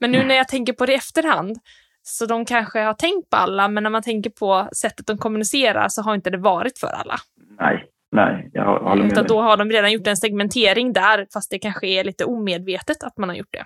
Men 0.00 0.10
nu 0.10 0.16
mm. 0.16 0.28
när 0.28 0.34
jag 0.34 0.48
tänker 0.48 0.72
på 0.72 0.86
det 0.86 0.92
i 0.92 0.96
efterhand 0.96 1.58
så 2.06 2.26
de 2.26 2.44
kanske 2.44 2.80
har 2.80 2.94
tänkt 2.94 3.30
på 3.30 3.36
alla, 3.36 3.68
men 3.68 3.82
när 3.82 3.90
man 3.90 4.02
tänker 4.02 4.30
på 4.30 4.68
sättet 4.76 5.06
de 5.06 5.18
kommunicerar 5.18 5.88
så 5.88 6.02
har 6.02 6.14
inte 6.14 6.30
det 6.30 6.38
varit 6.38 6.78
för 6.78 6.86
alla. 6.86 7.14
Nej, 7.60 7.84
nej, 8.12 8.50
jag 8.52 8.64
håller 8.64 9.02
med 9.02 9.12
Utan 9.12 9.26
då 9.26 9.40
har 9.40 9.56
de 9.56 9.70
redan 9.70 9.92
gjort 9.92 10.06
en 10.06 10.16
segmentering 10.16 10.92
där, 10.92 11.26
fast 11.32 11.50
det 11.50 11.58
kanske 11.58 11.86
är 11.86 12.04
lite 12.04 12.24
omedvetet 12.24 13.04
att 13.04 13.18
man 13.18 13.28
har 13.28 13.36
gjort 13.36 13.52
det. 13.52 13.64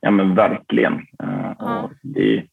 Ja, 0.00 0.10
men 0.10 0.34
verkligen. 0.34 0.92
Uh, 0.92 1.52
ja. 1.58 1.90
det, 2.02 2.44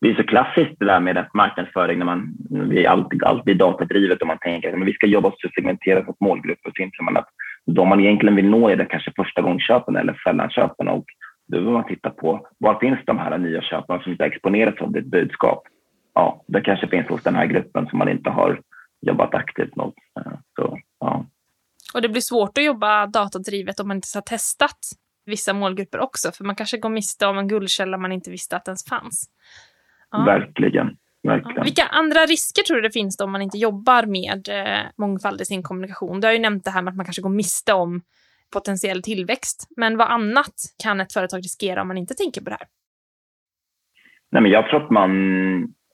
det 0.00 0.08
är 0.10 0.14
så 0.14 0.22
klassiskt 0.22 0.78
det 0.78 0.86
där 0.86 1.00
med 1.00 1.26
marknadsföring 1.34 1.98
när 1.98 2.06
man, 2.06 2.36
det 2.70 2.84
är 2.84 2.88
alltid, 2.88 3.24
alltid 3.24 3.56
datadrivet 3.56 4.20
och 4.20 4.26
man 4.26 4.38
tänker 4.38 4.72
att 4.72 4.86
vi 4.86 4.92
ska 4.92 5.06
jobba 5.06 5.32
så 5.36 5.48
segmenterat 5.54 6.06
mot 6.06 6.20
målgrupper 6.20 6.72
så 6.76 6.82
inser 6.82 7.02
man 7.02 7.16
att 7.16 7.28
de 7.66 7.88
man 7.88 8.00
egentligen 8.00 8.36
vill 8.36 8.50
nå 8.50 8.68
är 8.68 8.76
det 8.76 8.84
kanske 8.84 9.12
första 9.16 9.42
gångsköpen 9.42 9.96
eller 9.96 10.20
sällanköpen 10.24 10.88
och 10.88 11.04
då 11.48 11.58
behöver 11.58 11.72
man 11.72 11.84
titta 11.84 12.10
på 12.10 12.48
var 12.58 12.78
finns 12.80 12.98
de 13.06 13.18
här 13.18 13.38
nya 13.38 13.62
köparna 13.62 14.02
som 14.02 14.12
inte 14.12 14.24
exponerats 14.24 14.82
av 14.82 14.92
ditt 14.92 15.06
budskap? 15.06 15.62
Ja, 16.14 16.44
det 16.46 16.60
kanske 16.60 16.88
finns 16.88 17.08
hos 17.08 17.22
den 17.22 17.34
här 17.34 17.46
gruppen 17.46 17.86
som 17.86 17.98
man 17.98 18.08
inte 18.08 18.30
har 18.30 18.60
jobbat 19.00 19.34
aktivt 19.34 19.76
mot. 19.76 19.94
Eh, 20.20 20.32
så, 20.56 20.78
ja. 21.00 21.26
Och 21.94 22.02
det 22.02 22.08
blir 22.08 22.20
svårt 22.20 22.58
att 22.58 22.64
jobba 22.64 23.06
datadrivet 23.06 23.80
om 23.80 23.88
man 23.88 23.96
inte 23.96 24.08
har 24.14 24.22
testat 24.22 24.78
vissa 25.26 25.52
målgrupper 25.52 26.00
också, 26.00 26.32
för 26.32 26.44
man 26.44 26.56
kanske 26.56 26.78
går 26.78 26.90
miste 26.90 27.26
om 27.26 27.38
en 27.38 27.48
guldkälla 27.48 27.98
man 27.98 28.12
inte 28.12 28.30
visste 28.30 28.56
att 28.56 28.64
den 28.64 28.76
fanns. 28.88 29.30
Ja. 30.10 30.24
Verkligen. 30.24 30.96
Verkligen. 31.22 31.64
Vilka 31.64 31.84
andra 31.84 32.20
risker 32.26 32.62
tror 32.62 32.76
du 32.76 32.82
det 32.82 32.90
finns 32.90 33.16
då 33.16 33.24
om 33.24 33.32
man 33.32 33.42
inte 33.42 33.58
jobbar 33.58 34.02
med 34.02 34.48
eh, 34.48 34.86
mångfald 34.96 35.40
i 35.40 35.44
sin 35.44 35.62
kommunikation? 35.62 36.20
Du 36.20 36.26
har 36.26 36.32
ju 36.32 36.38
nämnt 36.38 36.64
det 36.64 36.70
här 36.70 36.82
med 36.82 36.90
att 36.90 36.96
man 36.96 37.06
kanske 37.06 37.22
går 37.22 37.30
miste 37.30 37.72
om 37.72 38.02
potentiell 38.52 39.02
tillväxt. 39.02 39.68
Men 39.76 39.96
vad 39.96 40.08
annat 40.08 40.54
kan 40.82 41.00
ett 41.00 41.12
företag 41.12 41.38
riskera 41.38 41.82
om 41.82 41.88
man 41.88 41.98
inte 41.98 42.14
tänker 42.14 42.40
på 42.40 42.50
det 42.50 42.56
här? 42.60 42.68
Nej, 44.30 44.42
men 44.42 44.52
jag 44.52 44.68
tror 44.68 44.84
att 44.84 44.90
man, 44.90 45.10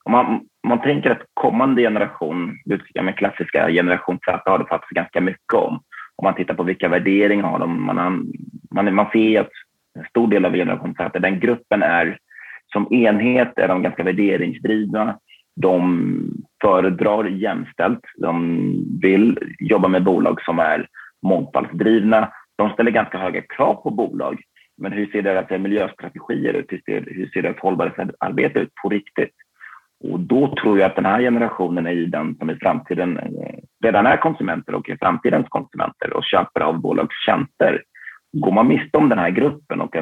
om 0.05 0.13
man, 0.13 0.27
om 0.63 0.69
man 0.69 0.81
tänker 0.81 1.11
att 1.11 1.23
kommande 1.35 1.83
generation, 1.83 2.59
den 2.95 3.13
klassiska 3.13 3.69
generation 3.71 4.19
Z 4.25 4.43
har 4.51 4.59
det 4.59 4.67
faktiskt 4.67 4.91
ganska 4.91 5.21
mycket 5.21 5.55
om. 5.55 5.75
Om 6.17 6.25
man 6.25 6.35
tittar 6.35 6.55
på 6.55 6.63
vilka 6.63 6.89
värderingar 6.89 7.49
har 7.49 7.59
de, 7.59 7.85
man, 7.87 8.33
man, 8.71 8.95
man 8.95 9.11
ser 9.13 9.41
att 9.41 9.51
en 9.99 10.05
stor 10.05 10.29
del 10.29 10.45
av 10.45 10.53
generation 10.53 10.95
Z, 10.95 11.19
den 11.19 11.41
gruppen 11.41 11.83
är 11.83 12.19
som 12.73 12.93
enhet 12.93 13.59
är 13.59 13.69
de 13.69 13.83
ganska 13.83 14.03
värderingsdrivna. 14.03 15.19
De 15.57 16.45
föredrar 16.63 17.25
jämställt. 17.25 18.01
De 18.17 18.99
vill 19.03 19.39
jobba 19.59 19.89
med 19.89 20.05
bolag 20.05 20.43
som 20.43 20.59
är 20.59 20.89
mångfaldsdrivna 21.23 22.33
de 22.57 22.71
ställer 22.71 22.91
ganska 22.91 23.19
höga 23.19 23.43
krav 23.43 23.75
på 23.75 23.91
bolag. 23.91 24.43
Men 24.77 24.93
hur 24.93 25.07
ser 25.07 25.23
deras 25.23 25.61
miljöstrategier 25.61 26.55
ut? 26.55 26.73
Hur 26.73 26.83
ser, 26.85 27.15
hur 27.15 27.29
ser 27.29 27.43
deras 27.43 27.59
hållbarhetsarbete 27.59 28.59
ut 28.59 28.75
på 28.83 28.89
riktigt? 28.89 29.35
Och 30.05 30.21
då 30.21 30.55
tror 30.55 30.79
jag 30.79 30.87
att 30.87 30.97
den 30.97 31.05
här 31.05 31.21
generationen 31.21 31.87
är 31.87 31.95
den 31.95 32.37
som 32.39 32.51
i 32.51 32.57
framtiden 32.57 33.19
eh, 33.19 33.59
redan 33.85 34.07
är 34.07 34.17
konsumenter 34.17 34.75
och 34.75 34.91
är 34.91 34.97
framtidens 34.97 35.47
konsumenter 35.49 36.13
och 36.13 36.25
köpare 36.25 36.65
av 36.65 36.81
bolagstjänster. 36.81 37.83
Går 38.33 38.53
man 38.53 38.69
miste 38.69 38.99
om 38.99 39.09
den 39.09 39.19
här 39.19 39.31
gruppen 39.31 39.81
och 39.81 39.97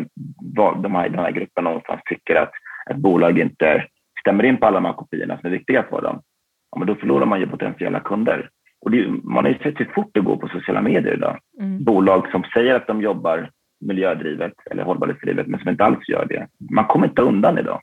de 0.83 0.95
här, 0.95 1.09
den 1.09 1.19
här 1.19 1.31
gruppen 1.31 1.65
någonstans 1.65 2.01
tycker 2.05 2.35
att 2.35 2.53
ett 2.91 2.97
bolag 2.97 3.39
inte 3.39 3.87
stämmer 4.21 4.45
in 4.45 4.57
på 4.57 4.67
alla 4.67 4.81
de 4.81 4.85
här 4.85 4.93
kopiorna 4.93 5.39
som 5.39 5.47
är 5.47 5.51
viktiga 5.51 5.83
för 5.83 6.03
dem, 6.03 6.23
ja, 6.71 6.79
men 6.79 6.87
då 6.87 6.95
förlorar 6.95 7.27
man 7.27 7.41
ju 7.41 7.47
potentiella 7.47 8.01
kunder. 8.01 8.51
Och 8.83 8.91
det, 8.91 9.09
man 9.09 9.45
har 9.45 9.53
ju 9.53 9.59
sett 9.59 9.81
hur 9.81 9.93
fort 9.95 10.11
det 10.15 10.21
går 10.21 10.37
på 10.37 10.49
sociala 10.49 10.83
medier 10.83 11.15
idag. 11.15 11.39
Mm. 11.61 11.85
Bolag 11.85 12.31
som 12.31 12.45
säger 12.55 12.75
att 12.75 12.87
de 12.87 13.03
jobbar 13.03 13.51
miljödrivet 13.81 14.53
eller 14.71 14.83
hållbarhetsdrivet 14.83 15.47
men 15.47 15.61
som 15.61 15.69
inte 15.69 15.85
alls 15.85 16.09
gör 16.09 16.27
det. 16.27 16.49
Man 16.75 16.87
kommer 16.87 17.07
inte 17.09 17.23
undan 17.23 17.59
idag. 17.59 17.81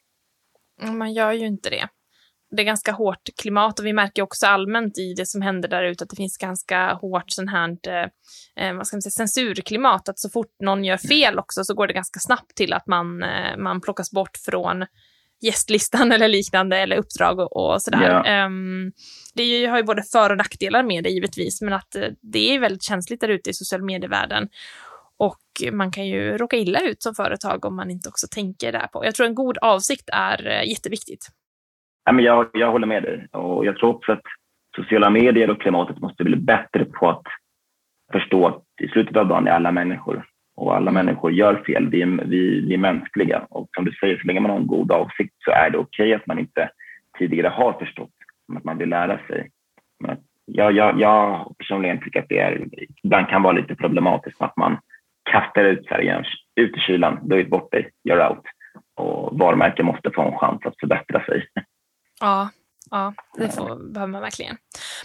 Man 0.97 1.13
gör 1.13 1.31
ju 1.31 1.45
inte 1.45 1.69
det. 1.69 1.87
Det 2.51 2.61
är 2.61 2.65
ganska 2.65 2.91
hårt 2.91 3.29
klimat 3.41 3.79
och 3.79 3.85
vi 3.85 3.93
märker 3.93 4.21
också 4.21 4.45
allmänt 4.45 4.97
i 4.97 5.13
det 5.13 5.25
som 5.25 5.41
händer 5.41 5.69
där 5.69 5.83
ute 5.83 6.03
att 6.03 6.09
det 6.09 6.15
finns 6.15 6.37
ganska 6.37 6.93
hårt 6.93 7.23
sån 7.27 7.47
här, 7.47 7.77
eh, 7.87 8.07
eh, 8.65 8.75
vad 8.75 8.87
ska 8.87 8.95
man 8.95 9.01
säga, 9.01 9.11
censurklimat. 9.11 10.09
Att 10.09 10.19
så 10.19 10.29
fort 10.29 10.55
någon 10.63 10.83
gör 10.83 10.97
fel 10.97 11.39
också 11.39 11.63
så 11.63 11.73
går 11.73 11.87
det 11.87 11.93
ganska 11.93 12.19
snabbt 12.19 12.55
till 12.55 12.73
att 12.73 12.87
man, 12.87 13.23
eh, 13.23 13.57
man 13.57 13.81
plockas 13.81 14.11
bort 14.11 14.37
från 14.45 14.85
gästlistan 15.41 16.11
eller 16.15 16.27
liknande 16.27 16.77
eller 16.77 16.97
uppdrag 16.97 17.39
och, 17.39 17.57
och 17.57 17.81
sådär. 17.81 18.01
Yeah. 18.01 18.45
Um, 18.45 18.91
det 19.35 19.65
har 19.65 19.77
ju 19.77 19.83
både 19.83 20.03
för 20.11 20.29
och 20.29 20.37
nackdelar 20.37 20.83
med 20.83 21.03
det 21.03 21.09
givetvis, 21.09 21.61
men 21.61 21.73
att 21.73 21.95
uh, 21.97 22.07
det 22.21 22.55
är 22.55 22.59
väldigt 22.59 22.83
känsligt 22.83 23.21
där 23.21 23.29
ute 23.29 23.49
i 23.49 23.53
social 23.53 23.81
medievärlden. 23.81 24.47
Och 25.19 25.73
man 25.73 25.91
kan 25.91 26.07
ju 26.07 26.37
råka 26.37 26.57
illa 26.57 26.79
ut 26.79 27.01
som 27.03 27.15
företag 27.15 27.65
om 27.65 27.75
man 27.75 27.89
inte 27.89 28.09
också 28.09 28.27
tänker 28.31 28.71
där 28.71 28.87
på. 28.87 29.05
Jag 29.05 29.15
tror 29.15 29.27
en 29.27 29.35
god 29.35 29.57
avsikt 29.57 30.09
är 30.13 30.47
uh, 30.47 30.69
jätteviktigt. 30.69 31.27
Ja, 32.05 32.11
men 32.11 32.25
jag, 32.25 32.49
jag 32.53 32.71
håller 32.71 32.87
med 32.87 33.03
dig 33.03 33.27
och 33.31 33.65
jag 33.65 33.77
tror 33.77 33.89
också 33.89 34.11
att 34.11 34.23
sociala 34.75 35.09
medier 35.09 35.49
och 35.49 35.61
klimatet 35.61 35.99
måste 35.99 36.23
bli 36.23 36.35
bättre 36.35 36.85
på 36.85 37.09
att 37.09 37.23
förstå 38.11 38.47
att 38.47 38.63
i 38.81 38.87
slutet 38.87 39.17
av 39.17 39.27
dagen 39.27 39.47
är 39.47 39.51
alla 39.51 39.71
människor 39.71 40.25
och 40.59 40.75
alla 40.75 40.91
människor 40.91 41.31
gör 41.31 41.63
fel. 41.65 41.89
Vi, 41.89 42.05
vi, 42.25 42.61
vi 42.67 42.73
är 42.73 42.77
mänskliga 42.77 43.47
och 43.49 43.69
som 43.75 43.85
du 43.85 43.91
säger, 43.91 44.17
så 44.17 44.27
länge 44.27 44.39
man 44.39 44.51
har 44.51 44.57
en 44.57 44.67
god 44.67 44.91
avsikt 44.91 45.33
så 45.45 45.51
är 45.51 45.69
det 45.69 45.77
okej 45.77 46.05
okay 46.05 46.13
att 46.13 46.27
man 46.27 46.39
inte 46.39 46.69
tidigare 47.17 47.47
har 47.47 47.73
förstått, 47.73 48.11
att 48.57 48.63
man 48.63 48.77
vill 48.77 48.89
lära 48.89 49.19
sig. 49.27 49.49
Men 49.99 50.17
jag, 50.45 50.71
jag, 50.71 50.99
jag 50.99 51.53
personligen 51.57 52.01
tycker 52.01 52.19
att 52.19 52.29
det 52.29 52.39
är, 52.39 52.67
ibland 53.03 53.27
kan 53.27 53.43
vara 53.43 53.53
lite 53.53 53.75
problematiskt 53.75 54.41
att 54.41 54.57
man 54.57 54.77
kastar 55.31 55.63
ut 55.63 55.87
färgen 55.87 56.23
ut 56.55 56.77
i 56.77 56.79
kylan, 56.79 57.19
du 57.23 57.39
är 57.39 57.45
bort 57.45 57.71
dig, 57.71 57.91
you're 58.09 58.29
out. 58.29 58.43
Och 58.95 59.39
varumärken 59.39 59.85
måste 59.85 60.11
få 60.11 60.21
en 60.21 60.37
chans 60.37 60.65
att 60.65 60.79
förbättra 60.79 61.25
sig. 61.25 61.47
Ja, 62.21 62.49
ja 62.91 63.13
det 63.37 63.55
får, 63.55 63.93
behöver 63.93 64.11
man 64.11 64.21
verkligen. 64.21 64.57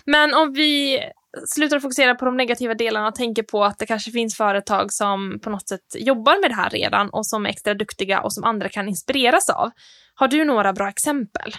Men 0.07 0.35
om 0.35 0.53
vi 0.53 1.01
slutar 1.47 1.79
fokusera 1.81 2.15
på 2.15 2.25
de 2.25 2.37
negativa 2.37 2.75
delarna 2.75 3.09
och 3.09 3.15
tänker 3.15 3.43
på 3.43 3.65
att 3.65 3.79
det 3.79 3.87
kanske 3.87 4.11
finns 4.11 4.37
företag 4.37 4.93
som 4.93 5.41
på 5.45 5.51
något 5.51 5.69
sätt 5.69 5.81
jobbar 5.99 6.41
med 6.43 6.51
det 6.51 6.55
här 6.55 6.71
redan 6.71 7.11
och 7.11 7.27
som 7.27 7.47
är 7.47 7.51
extra 7.51 7.75
duktiga 7.75 8.21
och 8.21 8.33
som 8.33 8.45
andra 8.45 8.69
kan 8.69 8.89
inspireras 8.89 9.51
av. 9.51 9.71
Har 10.15 10.29
du 10.29 10.45
några 10.45 10.73
bra 10.73 10.89
exempel? 10.89 11.53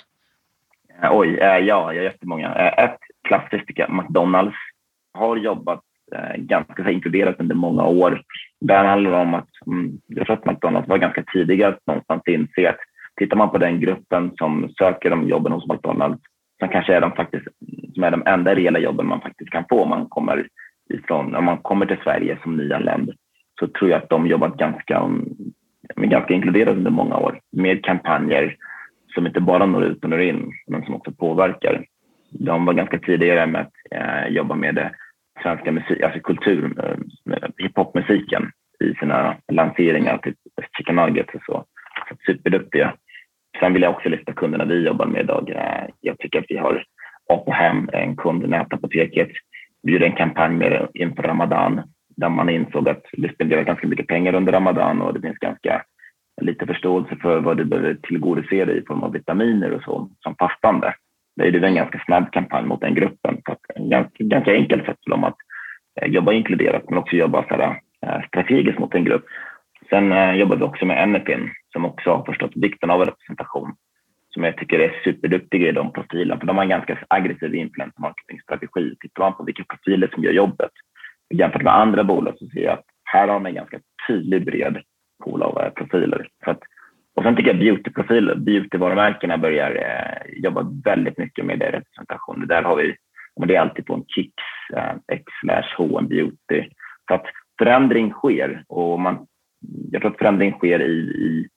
Eh, 1.01 1.09
oj, 1.11 1.39
eh, 1.39 1.57
ja, 1.57 1.93
jag 1.93 1.99
har 1.99 2.03
jättemånga. 2.03 2.55
Eh, 2.55 2.83
ett 2.83 2.99
klassiskt 3.27 3.67
tycker 3.67 3.83
jag, 3.83 4.03
McDonalds 4.03 4.55
har 5.13 5.37
jobbat 5.37 5.81
ganska 6.37 6.83
så 6.83 6.89
inkluderat 6.89 7.39
under 7.39 7.55
många 7.55 7.83
år. 7.83 8.21
Där 8.61 8.83
handlar 8.83 9.11
det 9.11 9.17
om 9.17 9.33
att, 9.33 9.49
mm, 9.67 9.97
jag 10.07 10.25
tror 10.25 10.37
att 10.37 10.45
McDonalds 10.45 10.89
var 10.89 10.97
ganska 10.97 11.23
tidiga 11.23 11.67
att 11.67 11.79
någonstans 11.87 12.21
inse 12.27 12.69
att 12.69 12.79
tittar 13.15 13.37
man 13.37 13.49
på 13.49 13.57
den 13.57 13.79
gruppen 13.79 14.31
som 14.37 14.69
söker 14.77 15.09
de 15.09 15.27
jobben 15.27 15.51
hos 15.51 15.67
McDonalds 15.67 16.21
som 16.59 16.69
kanske 16.69 16.95
är 16.95 17.01
de, 17.01 17.11
faktiskt, 17.11 17.47
som 17.95 18.03
är 18.03 18.11
de 18.11 18.23
enda 18.25 18.55
reella 18.55 18.79
jobben 18.79 19.07
man 19.07 19.21
faktiskt 19.21 19.49
kan 19.49 19.65
få 19.69 19.83
om 19.83 19.89
man 19.89 20.05
kommer, 20.09 20.47
ifrån, 20.93 21.35
om 21.35 21.45
man 21.45 21.57
kommer 21.57 21.85
till 21.85 22.03
Sverige 22.03 22.37
som 22.43 22.57
nyanländ 22.57 23.11
så 23.59 23.67
tror 23.67 23.89
jag 23.89 24.03
att 24.03 24.09
de 24.09 24.27
jobbat 24.27 24.57
ganska, 24.57 25.09
ganska 25.95 26.33
inkluderat 26.33 26.75
under 26.75 26.91
många 26.91 27.17
år 27.17 27.39
med 27.51 27.85
kampanjer 27.85 28.55
som 29.13 29.27
inte 29.27 29.41
bara 29.41 29.65
når 29.65 29.83
ut 29.85 30.03
och 30.03 30.09
når 30.09 30.21
in 30.21 30.51
men 30.67 30.85
som 30.85 30.95
också 30.95 31.11
påverkar. 31.11 31.85
De 32.29 32.65
var 32.65 32.73
ganska 32.73 32.99
tidigare 32.99 33.47
med 33.47 33.61
att 33.61 33.73
eh, 33.91 34.27
jobba 34.33 34.55
med 34.55 34.75
det 34.75 34.91
svenska 35.43 35.71
musik, 35.71 36.01
alltså 36.01 36.19
kultur, 36.19 36.73
eh, 36.83 37.49
hiphopmusiken 37.57 38.51
i 38.79 38.93
sina 38.93 39.35
lanseringar, 39.51 40.17
typ 40.17 40.35
Chicken 40.77 40.95
Nuggets 40.95 41.33
och 41.33 41.41
så. 41.45 41.65
så 42.09 42.15
superduktiga. 42.25 42.93
Sen 43.59 43.73
vill 43.73 43.81
jag 43.81 43.91
också 43.91 44.09
lyfta 44.09 44.33
kunderna 44.33 44.65
vi 44.65 44.85
jobbar 44.85 45.05
med 45.05 45.21
idag. 45.21 45.49
Eh, 45.49 45.85
jag 46.01 46.17
tycker 46.19 46.39
att 46.39 46.45
vi 46.49 46.57
har 46.57 46.83
och 47.29 47.45
ta 47.45 47.51
hem 47.51 47.89
en 47.93 48.15
kund, 48.15 48.49
Nätapoteket. 48.49 49.29
Vi 49.83 49.91
gjorde 49.93 50.05
en 50.05 50.15
kampanj 50.15 50.55
med 50.55 50.87
inför 50.93 51.23
Ramadan 51.23 51.81
där 52.17 52.29
man 52.29 52.49
insåg 52.49 52.89
att 52.89 53.05
vi 53.11 53.29
spenderar 53.29 53.63
ganska 53.63 53.87
mycket 53.87 54.07
pengar 54.07 54.35
under 54.35 54.51
Ramadan 54.51 55.01
och 55.01 55.13
det 55.13 55.21
finns 55.21 55.37
ganska 55.37 55.81
lite 56.41 56.65
förståelse 56.65 57.15
för 57.21 57.39
vad 57.39 57.57
du 57.57 57.65
behöver 57.65 57.93
tillgodose 57.93 58.65
dig 58.65 58.77
i 58.77 58.85
form 58.85 59.03
av 59.03 59.11
vitaminer 59.11 59.71
och 59.71 59.83
så 59.83 60.09
som 60.19 60.35
fastande. 60.35 60.93
Det 61.35 61.47
är 61.47 61.63
en 61.63 61.75
ganska 61.75 62.01
snabb 62.05 62.31
kampanj 62.31 62.65
mot 62.65 62.81
den 62.81 62.95
gruppen. 62.95 63.41
Så 63.45 63.55
en 63.75 63.89
ganska, 63.89 64.23
ganska 64.23 64.51
enkelt 64.51 64.85
sätt 64.85 64.97
för 65.03 65.11
dem 65.11 65.23
att 65.23 65.37
eh, 66.01 66.07
jobba 66.07 66.33
inkluderat 66.33 66.89
men 66.89 66.97
också 66.97 67.15
jobba 67.15 67.43
så 67.43 67.55
här, 67.55 67.79
eh, 68.05 68.27
strategiskt 68.27 68.79
mot 68.79 68.95
en 68.95 69.03
grupp. 69.03 69.25
Sen 69.89 70.11
eh, 70.11 70.33
jobbar 70.33 70.55
vi 70.55 70.63
också 70.63 70.85
med 70.85 71.03
Enepin 71.03 71.49
som 71.73 71.85
också 71.85 72.09
har 72.09 72.25
förstått 72.25 72.51
vikten 72.55 72.89
av 72.89 73.05
representation 73.05 73.75
som 74.35 74.43
jag 74.43 74.57
tycker 74.57 74.79
är 74.79 75.01
superduktiga 75.03 75.69
i 75.69 75.71
de 75.71 75.93
profilerna 75.93 76.39
för 76.39 76.47
de 76.47 76.55
har 76.55 76.63
en 76.63 76.69
ganska 76.69 76.97
aggressiv 77.07 77.55
influencer 77.55 78.01
marketingstrategi. 78.01 78.95
Tittar 78.99 79.23
man 79.23 79.33
på 79.33 79.43
vilka 79.43 79.63
profiler 79.63 80.09
som 80.13 80.23
gör 80.23 80.31
jobbet 80.31 80.71
jämfört 81.33 81.63
med 81.63 81.75
andra 81.75 82.03
bolag 82.03 82.33
så 82.37 82.47
ser 82.47 82.61
jag 82.61 82.73
att 82.73 82.85
här 83.03 83.27
har 83.27 83.39
man 83.39 83.45
en 83.45 83.55
ganska 83.55 83.79
tydlig 84.07 84.45
bred 84.45 84.81
pool 85.23 85.43
av 85.43 85.61
eh, 85.61 85.69
profiler. 85.69 86.27
Så 86.45 86.51
att, 86.51 86.59
och 87.15 87.23
sen 87.23 87.35
tycker 87.35 87.49
jag 87.49 87.59
beautyprofiler, 87.59 88.35
beautyvarumärkena 88.35 89.37
börjar 89.37 89.71
eh, 89.75 90.43
jobba 90.43 90.71
väldigt 90.83 91.17
mycket 91.17 91.45
med 91.45 91.59
det 91.59 91.71
representation. 91.71 92.47
Där 92.47 92.63
har 92.63 92.75
vi, 92.75 92.95
det 93.47 93.55
är 93.55 93.59
alltid 93.59 93.85
på 93.85 93.93
en 93.93 94.05
Kicks, 94.07 94.43
eh, 94.75 94.95
X 95.07 95.23
slash 95.41 95.75
H&M 95.77 96.07
Beauty. 96.07 96.69
Så 97.07 97.13
att 97.13 97.25
förändring 97.57 98.11
sker 98.11 98.63
och 98.67 98.99
man, 98.99 99.27
jag 99.91 100.01
tror 100.01 100.11
att 100.11 100.17
förändring 100.17 100.51
sker 100.51 100.81
i, 100.81 100.99
i 100.99 101.47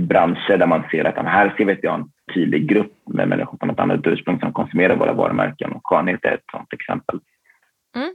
branscher 0.00 0.56
där 0.58 0.66
man 0.66 0.84
ser 0.90 1.04
att 1.04 1.26
här 1.26 1.54
ser 1.56 1.64
vi 1.64 1.72
att 1.72 1.78
vi 1.82 1.88
har 1.88 1.98
en 1.98 2.10
tydlig 2.34 2.68
grupp 2.68 2.92
med 3.06 3.28
människor 3.28 3.58
från 3.58 3.70
ett 3.70 3.80
annat 3.80 4.06
ursprung 4.06 4.40
som 4.40 4.52
konsumerar 4.52 4.96
våra 4.96 5.12
varumärken 5.12 5.72
och 5.72 5.80
skönhet 5.84 6.24
är 6.24 6.34
ett 6.34 6.44
sådant 6.50 6.72
exempel. 6.72 7.20
Mm 7.96 8.14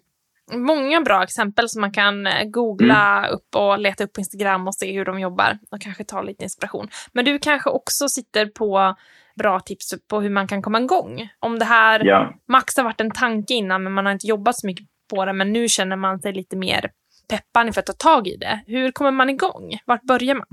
många 0.54 1.02
bra 1.02 1.24
exempel 1.24 1.70
som 1.70 1.82
man 1.82 1.92
kan 1.92 2.28
eh, 2.28 2.44
googla 2.44 3.18
mm. 3.18 3.32
upp 3.32 3.56
och 3.56 3.80
leta 3.80 4.04
upp 4.04 4.14
på 4.14 4.22
Instagram 4.22 4.68
och 4.68 4.76
se 4.76 4.92
hur 4.92 5.06
de 5.06 5.20
jobbar 5.20 5.58
och 5.72 5.82
kanske 5.82 6.04
ta 6.04 6.22
lite 6.22 6.44
inspiration. 6.44 6.88
Men 7.14 7.26
du 7.26 7.40
kanske 7.40 7.70
också 7.70 8.10
sitter 8.10 8.46
på 8.46 8.96
bra 9.36 9.60
tips 9.60 9.94
på 10.10 10.22
hur 10.22 10.30
man 10.30 10.48
kan 10.48 10.62
komma 10.62 10.80
igång. 10.80 11.30
Om 11.40 11.60
det 11.60 11.66
här, 11.66 12.06
ja. 12.06 12.34
Max 12.48 12.78
har 12.78 12.84
varit 12.84 13.02
en 13.02 13.12
tanke 13.12 13.54
innan 13.54 13.84
men 13.84 13.94
man 13.94 14.06
har 14.06 14.14
inte 14.14 14.28
jobbat 14.28 14.56
så 14.56 14.68
mycket 14.68 14.88
på 15.10 15.26
det 15.26 15.34
men 15.34 15.54
nu 15.54 15.68
känner 15.68 15.96
man 15.96 16.20
sig 16.20 16.34
lite 16.34 16.58
mer 16.58 16.92
peppad 17.30 17.74
för 17.74 17.82
att 17.82 17.86
ta 17.86 17.94
tag 17.94 18.28
i 18.28 18.38
det. 18.38 18.60
Hur 18.68 18.92
kommer 18.92 19.12
man 19.12 19.30
igång? 19.30 19.80
Vart 19.86 20.04
börjar 20.04 20.36
man? 20.36 20.48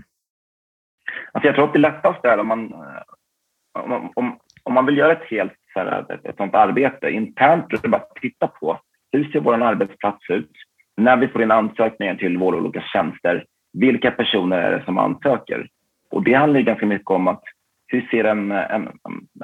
Alltså 1.32 1.48
jag 1.48 1.54
tror 1.54 1.64
att 1.64 1.72
det 1.72 1.78
lättaste 1.78 2.28
är 2.28 2.38
om 2.38 2.48
man, 2.48 2.72
eh, 2.72 3.82
om, 3.82 4.10
om, 4.14 4.38
om 4.62 4.74
man 4.74 4.86
vill 4.86 4.98
göra 4.98 5.12
ett 5.12 5.30
helt 5.30 5.52
så 5.72 5.80
här, 5.80 6.06
ett, 6.12 6.24
ett 6.24 6.36
sånt 6.36 6.54
arbete 6.54 7.10
internt, 7.10 7.72
är 7.72 7.78
det 7.82 7.88
bara 7.88 8.02
att 8.02 8.14
titta 8.20 8.46
på 8.46 8.80
hur 9.12 9.24
ser 9.24 9.40
vår 9.40 9.62
arbetsplats 9.62 10.30
ut? 10.30 10.50
När 10.96 11.16
vi 11.16 11.28
får 11.28 11.42
in 11.42 11.50
ansökningar 11.50 12.14
till 12.14 12.38
våra 12.38 12.56
olika 12.56 12.80
tjänster, 12.80 13.44
vilka 13.72 14.10
personer 14.10 14.58
är 14.58 14.78
det 14.78 14.84
som 14.84 14.98
ansöker? 14.98 15.68
Och 16.10 16.22
det 16.22 16.34
handlar 16.34 16.60
ganska 16.60 16.86
mycket 16.86 17.10
om 17.10 17.28
att 17.28 17.42
hur 17.86 18.00
ser 18.10 18.24
en, 18.24 18.52
en, 18.52 18.88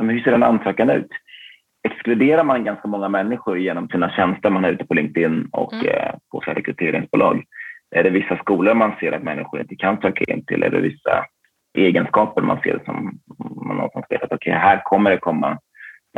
en, 0.00 0.08
hur 0.08 0.20
ser 0.20 0.32
en 0.32 0.42
ansökan 0.42 0.90
ut? 0.90 1.10
Exkluderar 1.88 2.44
man 2.44 2.64
ganska 2.64 2.88
många 2.88 3.08
människor 3.08 3.58
genom 3.58 3.88
sina 3.88 4.10
tjänster 4.10 4.50
man 4.50 4.64
har 4.64 4.70
ute 4.70 4.84
på 4.84 4.94
LinkedIn 4.94 5.48
och 5.52 5.72
mm. 5.72 5.86
eh, 5.86 6.14
på 6.30 6.40
rekryteringsbolag? 6.40 7.44
Är 7.90 8.02
det 8.02 8.10
vissa 8.10 8.36
skolor 8.36 8.74
man 8.74 8.92
ser 9.00 9.12
att 9.12 9.22
människor 9.22 9.60
inte 9.60 9.76
kan 9.76 10.00
söka 10.00 10.24
in 10.24 10.44
till? 10.44 10.62
Är 10.62 10.70
det 10.70 10.80
vissa 10.80 11.24
egenskaper 11.74 12.42
man 12.42 12.60
ser 12.60 12.82
som 12.84 13.18
man 13.66 13.90
som 13.92 14.02
vet 14.08 14.22
att 14.22 14.32
okay, 14.32 14.52
här 14.52 14.80
kommer 14.84 15.10
det 15.10 15.18
komma 15.18 15.58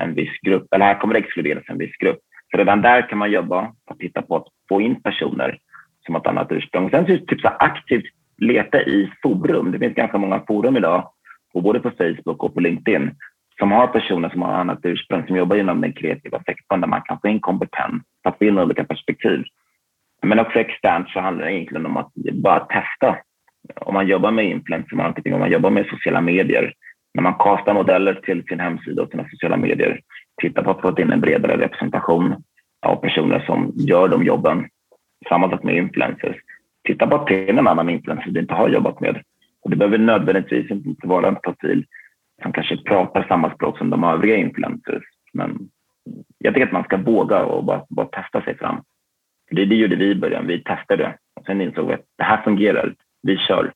en 0.01 0.15
viss 0.15 0.41
grupp 0.43 0.75
eller 0.75 0.85
här 0.85 1.01
kommer 1.01 1.15
det 1.15 1.21
exkluderas 1.21 1.65
en 1.69 1.79
viss 1.79 1.97
grupp. 1.97 2.19
Så 2.51 2.57
redan 2.57 2.83
där 2.83 3.09
kan 3.09 3.19
man 3.19 3.31
jobba 3.31 3.73
och 3.91 3.99
titta 3.99 4.23
på 4.23 4.37
att 4.37 4.47
få 4.69 4.81
in 4.81 5.03
personer 5.03 5.59
som 6.07 6.15
har 6.15 6.21
ett 6.21 6.27
annat 6.27 6.53
ursprung. 6.53 6.91
Sen 6.91 7.07
typ 7.07 7.41
så 7.41 7.49
aktivt 7.49 8.05
leta 8.39 8.83
i 8.83 9.13
forum. 9.23 9.73
Det 9.73 9.79
finns 9.79 9.95
ganska 9.95 10.19
många 10.19 10.41
forum 10.47 10.77
idag, 10.77 11.11
både 11.55 11.81
på 11.81 11.91
Facebook 11.91 12.43
och 12.43 12.55
på 12.55 12.61
LinkedIn, 12.61 13.11
som 13.59 13.73
har 13.73 13.87
personer 13.87 14.29
som 14.29 14.43
har 14.43 14.53
annat 14.53 14.79
ursprung, 14.83 15.27
som 15.27 15.37
jobbar 15.37 15.57
inom 15.57 15.81
den 15.81 15.93
kreativa 15.93 16.43
sektorn 16.43 16.81
där 16.81 16.89
man 16.89 17.03
kan 17.03 17.21
få 17.21 17.29
in 17.29 17.41
kompetens, 17.41 18.03
ta 18.23 18.35
in 18.41 18.59
olika 18.59 18.85
perspektiv. 18.85 19.45
Men 20.23 20.39
också 20.39 20.59
externt 20.59 21.09
så 21.09 21.21
handlar 21.21 21.45
det 21.45 21.53
egentligen 21.53 21.87
om 21.87 21.97
att 21.97 22.13
bara 22.33 22.61
testa. 22.61 23.17
Om 23.77 23.95
man 23.95 24.07
jobbar 24.07 24.31
med 24.31 24.45
influencer 24.45 24.97
marketing, 24.97 25.35
om 25.35 25.41
man 25.41 25.51
jobbar 25.51 25.71
med 25.71 25.87
sociala 25.87 26.21
medier, 26.21 26.75
när 27.15 27.23
man 27.23 27.35
kastar 27.35 27.75
modeller 27.75 28.15
till 28.15 28.45
sin 28.45 28.61
hemsida 28.61 29.03
och 29.03 29.11
sina 29.11 29.29
sociala 29.29 29.57
medier, 29.57 30.01
titta 30.41 30.63
på 30.63 30.71
att 30.71 30.81
få 30.81 31.01
in 31.01 31.13
en 31.13 31.21
bredare 31.21 31.57
representation 31.57 32.35
av 32.87 32.97
personer 32.97 33.41
som 33.47 33.73
gör 33.75 34.09
de 34.09 34.25
jobben. 34.25 34.69
Samma 35.29 35.59
med 35.63 35.77
influencers. 35.77 36.37
Titta 36.85 37.07
på 37.07 37.17
att 37.17 37.27
till 37.27 37.59
en 37.59 37.69
annan 37.69 37.91
influencer 37.91 38.31
du 38.31 38.41
inte 38.41 38.55
har 38.55 38.69
jobbat 38.69 39.01
med. 39.01 39.23
Och 39.63 39.71
det 39.71 39.77
behöver 39.77 39.99
nödvändigtvis 39.99 40.71
inte 40.71 41.07
vara 41.07 41.29
en 41.29 41.37
profil 41.37 41.87
som 42.43 42.53
kanske 42.53 42.77
pratar 42.77 43.27
samma 43.29 43.55
språk 43.55 43.79
som 43.79 43.91
de 43.91 44.05
övriga 44.05 44.37
influencers. 44.37 45.03
Men 45.33 45.59
jag 46.39 46.55
tycker 46.55 46.67
att 46.67 46.73
man 46.73 46.85
ska 46.85 46.97
våga 46.97 47.45
och 47.45 47.65
bara, 47.65 47.85
bara 47.89 48.07
testa 48.07 48.43
sig 48.43 48.59
fram. 48.59 48.83
Det, 49.51 49.65
det 49.65 49.75
gjorde 49.75 49.97
vi 49.97 50.11
i 50.11 50.15
början. 50.15 50.47
Vi 50.47 50.65
testade 50.65 51.19
och 51.41 51.47
sen 51.47 51.61
insåg 51.61 51.89
vi 51.89 51.95
att 51.95 52.07
det 52.19 52.25
här 52.25 52.43
fungerar. 52.43 52.95
Vi 53.23 53.37
kör. 53.37 53.73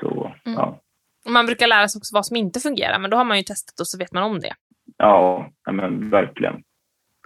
Så, 0.00 0.32
mm. 0.44 0.58
ja. 0.58 0.80
Man 1.28 1.46
brukar 1.46 1.66
lära 1.66 1.88
sig 1.88 1.98
också 1.98 2.14
vad 2.14 2.26
som 2.26 2.36
inte 2.36 2.60
fungerar, 2.60 2.98
men 2.98 3.10
då 3.10 3.16
har 3.16 3.24
man 3.24 3.36
ju 3.36 3.42
testat 3.42 3.80
och 3.80 3.88
så 3.88 3.98
vet 3.98 4.12
man 4.12 4.22
om 4.22 4.40
det. 4.40 4.54
Ja, 4.96 5.50
men 5.70 6.10
verkligen. 6.10 6.62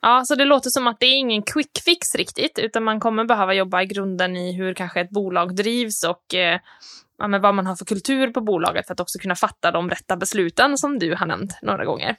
Ja, 0.03 0.23
så 0.25 0.35
det 0.35 0.45
låter 0.45 0.71
som 0.71 0.87
att 0.87 1.01
det 1.01 1.07
är 1.07 1.19
ingen 1.19 1.43
quick 1.43 1.79
fix 1.85 2.15
riktigt, 2.19 2.59
utan 2.59 2.85
man 2.85 3.01
kommer 3.01 3.25
behöva 3.25 3.55
jobba 3.55 3.83
i 3.83 3.87
grunden 3.87 4.37
i 4.37 4.57
hur 4.57 4.75
kanske 4.75 5.01
ett 5.01 5.11
bolag 5.11 5.57
drivs 5.57 6.05
och 6.05 6.35
eh, 6.35 6.61
ja, 7.19 7.29
men 7.29 7.41
vad 7.41 7.55
man 7.55 7.67
har 7.67 7.77
för 7.77 7.85
kultur 7.85 8.33
på 8.33 8.41
bolaget 8.41 8.87
för 8.87 8.93
att 8.93 9.01
också 9.01 9.19
kunna 9.19 9.35
fatta 9.35 9.71
de 9.71 9.91
rätta 9.91 10.17
besluten 10.17 10.79
som 10.79 10.99
du 10.99 11.15
har 11.15 11.27
nämnt 11.27 11.59
några 11.63 11.85
gånger. 11.85 12.17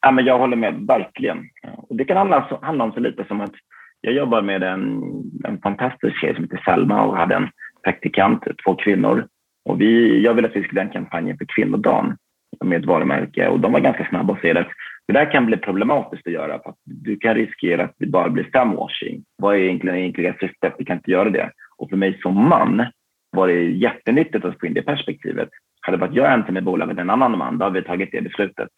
Ja, 0.00 0.10
men 0.10 0.24
jag 0.24 0.38
håller 0.38 0.56
med, 0.56 0.86
verkligen. 0.88 1.38
Och 1.76 1.96
det 1.96 2.04
kan 2.04 2.16
handla, 2.16 2.58
handla 2.62 2.84
om 2.84 2.92
så 2.92 3.00
lite 3.00 3.24
som 3.24 3.40
att 3.40 3.54
jag 4.00 4.14
jobbar 4.14 4.42
med 4.42 4.62
en, 4.62 5.02
en 5.44 5.60
fantastisk 5.62 6.20
tjej 6.20 6.34
som 6.34 6.44
heter 6.44 6.62
Selma 6.64 7.02
och 7.02 7.16
hade 7.16 7.34
en 7.34 7.48
praktikant, 7.84 8.42
två 8.64 8.74
kvinnor. 8.74 9.26
Och 9.64 9.80
vi, 9.80 10.22
jag 10.22 10.34
ville 10.34 10.48
att 10.48 10.56
vi 10.56 10.62
skulle 10.62 10.80
göra 10.80 10.88
en 10.88 10.92
kampanj 10.92 11.38
för 11.38 11.46
kvinnodagen 11.48 12.16
med 12.64 12.80
ett 12.80 12.86
varumärke 12.86 13.48
och 13.48 13.60
de 13.60 13.72
var 13.72 13.80
ganska 13.80 14.08
snabba 14.08 14.34
att 14.34 14.40
se 14.40 14.52
det. 14.52 14.66
Det 15.06 15.12
där 15.12 15.32
kan 15.32 15.46
bli 15.46 15.56
problematiskt 15.56 16.26
att 16.26 16.32
göra 16.32 16.58
för 16.62 16.70
att 16.70 16.78
du 16.84 17.16
kan 17.16 17.34
riskera 17.34 17.84
att 17.84 17.94
det 17.98 18.06
bara 18.06 18.28
blir 18.28 18.50
femwashing. 18.52 19.24
Vad 19.36 19.54
är 19.54 19.58
egentligen 19.58 19.98
egentligen 19.98 20.34
syftet? 20.40 20.74
Vi 20.78 20.84
kan 20.84 20.96
inte 20.96 21.10
göra 21.10 21.30
det. 21.30 21.50
Och 21.76 21.90
för 21.90 21.96
mig 21.96 22.18
som 22.22 22.48
man 22.48 22.86
var 23.30 23.48
det 23.48 23.62
jättenyttigt 23.62 24.44
att 24.44 24.60
få 24.60 24.66
in 24.66 24.74
det 24.74 24.82
perspektivet. 24.82 25.48
Hade 25.80 25.96
det 25.96 26.00
varit 26.00 26.16
jag 26.16 26.32
ensam 26.32 26.56
i 26.56 26.60
bolaget, 26.60 26.98
en 26.98 27.10
annan 27.10 27.38
man, 27.38 27.58
då 27.58 27.64
hade 27.64 27.80
vi 27.80 27.86
tagit 27.86 28.12
det 28.12 28.20
beslutet. 28.20 28.68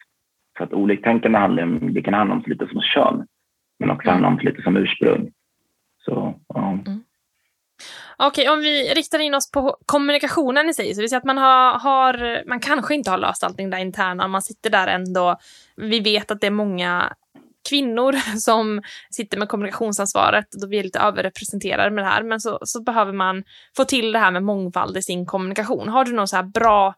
Så 0.57 0.63
att 0.63 0.73
oliktänkande 0.73 1.37
handlar 1.37 1.63
om, 1.63 1.93
det 1.93 2.01
kan 2.01 2.13
handla 2.13 2.35
om 2.35 2.43
lite 2.45 2.67
som 2.67 2.81
kön, 2.81 3.27
men 3.79 3.91
också 3.91 4.09
handla 4.09 4.27
om 4.27 4.39
lite 4.41 4.61
som 4.61 4.77
ursprung. 4.77 5.31
Så, 5.97 6.39
ja. 6.47 6.71
Mm. 6.71 7.03
Okej, 8.19 8.49
om 8.49 8.59
vi 8.59 8.93
riktar 8.93 9.19
in 9.19 9.33
oss 9.33 9.51
på 9.51 9.77
kommunikationen 9.85 10.69
i 10.69 10.73
sig, 10.73 10.95
så 10.95 11.01
vi 11.01 11.09
säger 11.09 11.17
att 11.17 11.23
man 11.23 11.37
har, 11.37 11.79
har, 11.79 12.43
man 12.47 12.59
kanske 12.59 12.95
inte 12.95 13.11
har 13.11 13.17
löst 13.17 13.43
allting 13.43 13.69
där 13.69 13.77
interna, 13.77 14.27
man 14.27 14.41
sitter 14.41 14.69
där 14.69 14.87
ändå. 14.87 15.37
Vi 15.75 15.99
vet 15.99 16.31
att 16.31 16.41
det 16.41 16.47
är 16.47 16.51
många 16.51 17.13
kvinnor 17.69 18.13
som 18.39 18.81
sitter 19.11 19.37
med 19.37 19.49
kommunikationsansvaret, 19.49 20.45
då 20.61 20.67
vi 20.67 20.79
är 20.79 20.83
lite 20.83 20.99
överrepresenterade 20.99 21.91
med 21.91 22.03
det 22.03 22.09
här, 22.09 22.23
men 22.23 22.39
så, 22.39 22.59
så 22.61 22.83
behöver 22.83 23.13
man 23.13 23.43
få 23.77 23.83
till 23.83 24.11
det 24.11 24.19
här 24.19 24.31
med 24.31 24.43
mångfald 24.43 24.97
i 24.97 25.01
sin 25.01 25.25
kommunikation. 25.25 25.89
Har 25.89 26.05
du 26.05 26.13
någon 26.13 26.27
så 26.27 26.35
här 26.35 26.43
bra, 26.43 26.95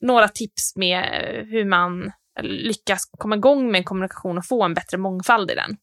några 0.00 0.28
tips 0.28 0.76
med 0.76 1.04
eh, 1.04 1.44
hur 1.44 1.64
man 1.64 2.12
lyckas 2.42 3.04
komma 3.18 3.36
igång 3.36 3.70
med 3.70 3.78
en 3.78 3.84
kommunikation 3.84 4.38
och 4.38 4.46
få 4.46 4.62
en 4.62 4.74
bättre 4.74 4.98
mångfald 4.98 5.50
i 5.50 5.54
den? 5.54 5.76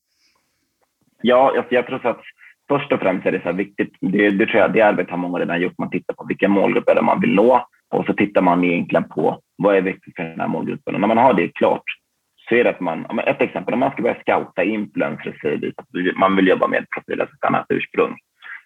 Ja, 1.21 1.51
jag, 1.55 1.65
jag 1.69 1.85
tror 1.85 2.07
att 2.07 2.21
först 2.69 2.91
och 2.91 2.99
främst 2.99 3.25
är 3.25 3.31
det 3.31 3.41
så 3.43 3.51
viktigt, 3.51 3.93
det, 4.01 4.29
det 4.29 4.45
tror 4.45 4.61
jag 4.61 4.73
det 4.73 4.81
arbetet 4.81 5.11
har 5.11 5.17
många 5.17 5.39
redan 5.39 5.61
gjort, 5.61 5.77
man 5.77 5.89
tittar 5.89 6.13
på 6.13 6.25
vilka 6.27 6.47
målgrupper 6.47 7.01
man 7.01 7.21
vill 7.21 7.35
nå 7.35 7.67
och 7.89 8.05
så 8.05 8.13
tittar 8.13 8.41
man 8.41 8.63
egentligen 8.63 9.09
på 9.09 9.39
vad 9.57 9.75
är 9.75 9.81
viktigt 9.81 10.15
för 10.15 10.23
den 10.23 10.39
här 10.39 10.47
målgruppen. 10.47 10.95
Och 10.95 11.01
när 11.01 11.07
man 11.07 11.17
har 11.17 11.33
det 11.33 11.47
klart 11.47 11.83
så 12.49 12.55
är 12.55 12.63
det 12.63 12.69
att 12.69 12.79
man, 12.79 13.19
ett 13.19 13.41
exempel, 13.41 13.73
om 13.73 13.79
man 13.79 13.91
ska 13.91 14.01
börja 14.01 14.21
scouta 14.21 14.63
influencers, 14.63 15.35
man 16.15 16.35
vill 16.35 16.47
jobba 16.47 16.67
med 16.67 16.85
profiler 16.95 17.25
som 17.25 17.37
kan 17.39 17.53
ha 17.53 17.65
ursprung. 17.69 18.15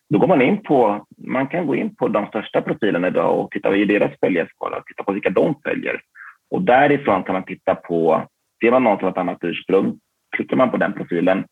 Då 0.10 0.20
går 0.20 0.28
man 0.28 0.42
in 0.42 0.64
på, 0.64 1.06
man 1.18 1.48
kan 1.48 1.68
gå 1.68 1.76
in 1.76 1.96
på 1.96 2.08
de 2.08 2.28
största 2.28 2.62
profilerna 2.62 3.08
idag 3.08 3.40
och 3.40 3.52
titta 3.52 3.76
i 3.76 3.86
deras 3.86 4.12
följarskala, 4.20 4.84
titta 4.88 5.04
på 5.04 5.12
vilka 5.12 5.30
de 5.30 5.56
följer. 5.66 6.02
Och 6.52 6.62
därifrån 6.62 7.24
kan 7.24 7.34
man 7.34 7.44
titta 7.44 7.76
på, 7.76 8.28
ser 8.64 8.72
man 8.72 8.84
någon 8.84 8.98
som 8.98 9.04
har 9.04 9.12
ett 9.12 9.18
annat 9.18 9.44
ursprung, 9.44 10.00
klickar 10.36 10.58
man 10.58 10.72
på 10.72 10.78
den 10.78 10.94
profilen 10.94 11.46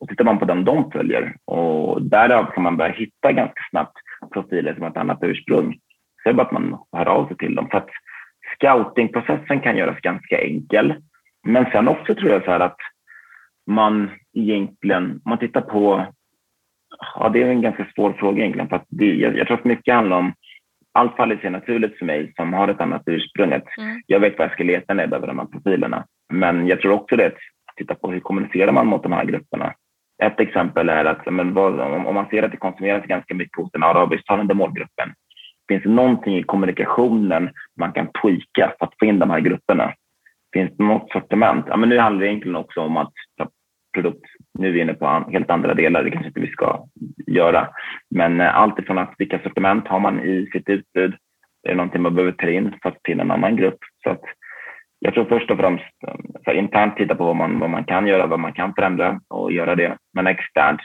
och 0.00 0.08
tittar 0.08 0.24
man 0.24 0.38
på 0.38 0.44
den 0.44 0.64
de 0.64 0.90
följer 0.90 1.36
och 1.44 2.02
därav 2.02 2.44
kan 2.44 2.62
man 2.62 2.76
börja 2.76 2.92
hitta 2.92 3.32
ganska 3.32 3.62
snabbt 3.70 3.98
profiler 4.32 4.74
som 4.74 4.82
har 4.82 4.90
ett 4.90 4.96
annat 4.96 5.18
ursprung. 5.22 5.72
Så 5.72 6.28
det 6.28 6.30
är 6.30 6.34
bara 6.34 6.46
att 6.46 6.52
man 6.52 6.78
hör 6.92 7.08
av 7.08 7.28
sig 7.28 7.36
till 7.36 7.54
dem. 7.54 7.68
Så 7.70 7.76
att 7.76 7.88
scoutingprocessen 8.54 9.60
kan 9.60 9.76
göras 9.76 10.00
ganska 10.00 10.40
enkel. 10.40 10.94
Men 11.46 11.66
sen 11.72 11.88
också 11.88 12.14
tror 12.14 12.30
jag 12.30 12.44
så 12.44 12.50
här 12.50 12.60
att 12.60 12.78
man 13.66 14.10
egentligen, 14.32 15.20
man 15.24 15.38
tittar 15.38 15.60
på, 15.60 16.06
ja 17.14 17.28
det 17.28 17.42
är 17.42 17.46
en 17.46 17.62
ganska 17.62 17.86
svår 17.94 18.12
fråga 18.12 18.38
egentligen, 18.38 18.68
för 18.68 18.76
att 18.76 18.86
det, 18.88 19.14
jag, 19.14 19.38
jag 19.38 19.46
tror 19.46 19.58
att 19.58 19.64
mycket 19.64 19.94
handlar 19.94 20.16
om 20.16 20.32
allt 20.92 21.16
faller 21.16 21.36
sig 21.36 21.50
naturligt 21.50 21.98
för 21.98 22.04
mig 22.04 22.32
som 22.36 22.52
har 22.52 22.68
ett 22.68 22.80
annat 22.80 23.02
ursprung. 23.06 23.52
Mm. 23.52 23.62
Jag 24.06 24.20
vet 24.20 24.38
vad 24.38 24.44
jag 24.44 24.52
ska 24.52 24.64
leta 24.64 24.94
när 24.94 25.02
jag 25.02 25.10
behöver 25.10 25.26
de 25.26 25.38
här 25.38 25.46
profilerna. 25.46 26.06
Men 26.32 26.66
jag 26.66 26.80
tror 26.80 26.92
också 26.92 27.16
det 27.16 27.26
att 27.26 27.76
titta 27.76 27.94
på 27.94 28.10
hur 28.10 28.20
kommunicerar 28.20 28.72
man 28.72 28.86
mot 28.86 29.02
de 29.02 29.12
här 29.12 29.24
grupperna. 29.24 29.74
Ett 30.22 30.40
exempel 30.40 30.88
är 30.88 31.04
att 31.04 31.32
men 31.32 31.54
vad, 31.54 31.80
om 31.80 32.14
man 32.14 32.26
ser 32.30 32.42
att 32.42 32.50
det 32.50 32.56
konsumeras 32.56 33.06
ganska 33.06 33.34
mycket 33.34 33.56
hos 33.56 33.72
den 33.72 33.82
arabisktalande 33.82 34.54
målgruppen, 34.54 35.12
finns 35.68 35.82
det 35.82 35.88
någonting 35.88 36.36
i 36.36 36.42
kommunikationen 36.42 37.50
man 37.80 37.92
kan 37.92 38.08
tweaka 38.22 38.74
för 38.78 38.86
att 38.86 38.98
få 38.98 39.04
in 39.04 39.18
de 39.18 39.30
här 39.30 39.40
grupperna? 39.40 39.92
Finns 40.52 40.76
det 40.76 40.84
något 40.84 41.10
sortiment? 41.10 41.64
Ja, 41.68 41.76
men 41.76 41.88
nu 41.88 41.98
handlar 41.98 42.20
det 42.20 42.28
egentligen 42.28 42.56
också 42.56 42.80
om 42.80 42.96
att 42.96 43.12
produkt, 43.96 44.26
nu 44.58 44.68
är 44.68 44.72
vi 44.72 44.80
inne 44.80 44.94
på 44.94 45.24
helt 45.32 45.50
andra 45.50 45.74
delar, 45.74 46.04
det 46.04 46.10
kanske 46.10 46.28
inte 46.28 46.40
vi 46.40 46.50
ska 46.50 46.84
göra, 47.26 47.68
men 48.10 48.40
eh, 48.40 48.56
allt 48.56 48.78
ifrån 48.78 48.98
att 48.98 49.14
vilka 49.18 49.38
sortiment 49.38 49.88
har 49.88 50.00
man 50.00 50.20
i 50.20 50.48
sitt 50.52 50.68
utbud? 50.68 51.14
Är 51.62 51.68
det 51.68 51.74
någonting 51.74 52.02
man 52.02 52.14
behöver 52.14 52.32
ta 52.32 52.48
in 52.48 52.74
för 52.82 52.88
att 52.88 52.98
finna 53.04 53.22
en 53.22 53.30
annan 53.30 53.56
grupp? 53.56 53.78
Så 54.04 54.10
att 54.10 54.22
jag 54.98 55.14
tror 55.14 55.24
först 55.24 55.50
och 55.50 55.58
främst 55.58 55.84
så 56.46 56.52
internt 56.52 56.96
titta 56.96 57.14
på 57.14 57.24
vad 57.24 57.36
man, 57.36 57.58
vad 57.58 57.70
man 57.70 57.84
kan 57.84 58.06
göra, 58.06 58.26
vad 58.26 58.40
man 58.40 58.52
kan 58.52 58.74
förändra 58.74 59.20
och 59.28 59.52
göra 59.52 59.74
det. 59.74 59.96
Men 60.14 60.26
externt 60.26 60.80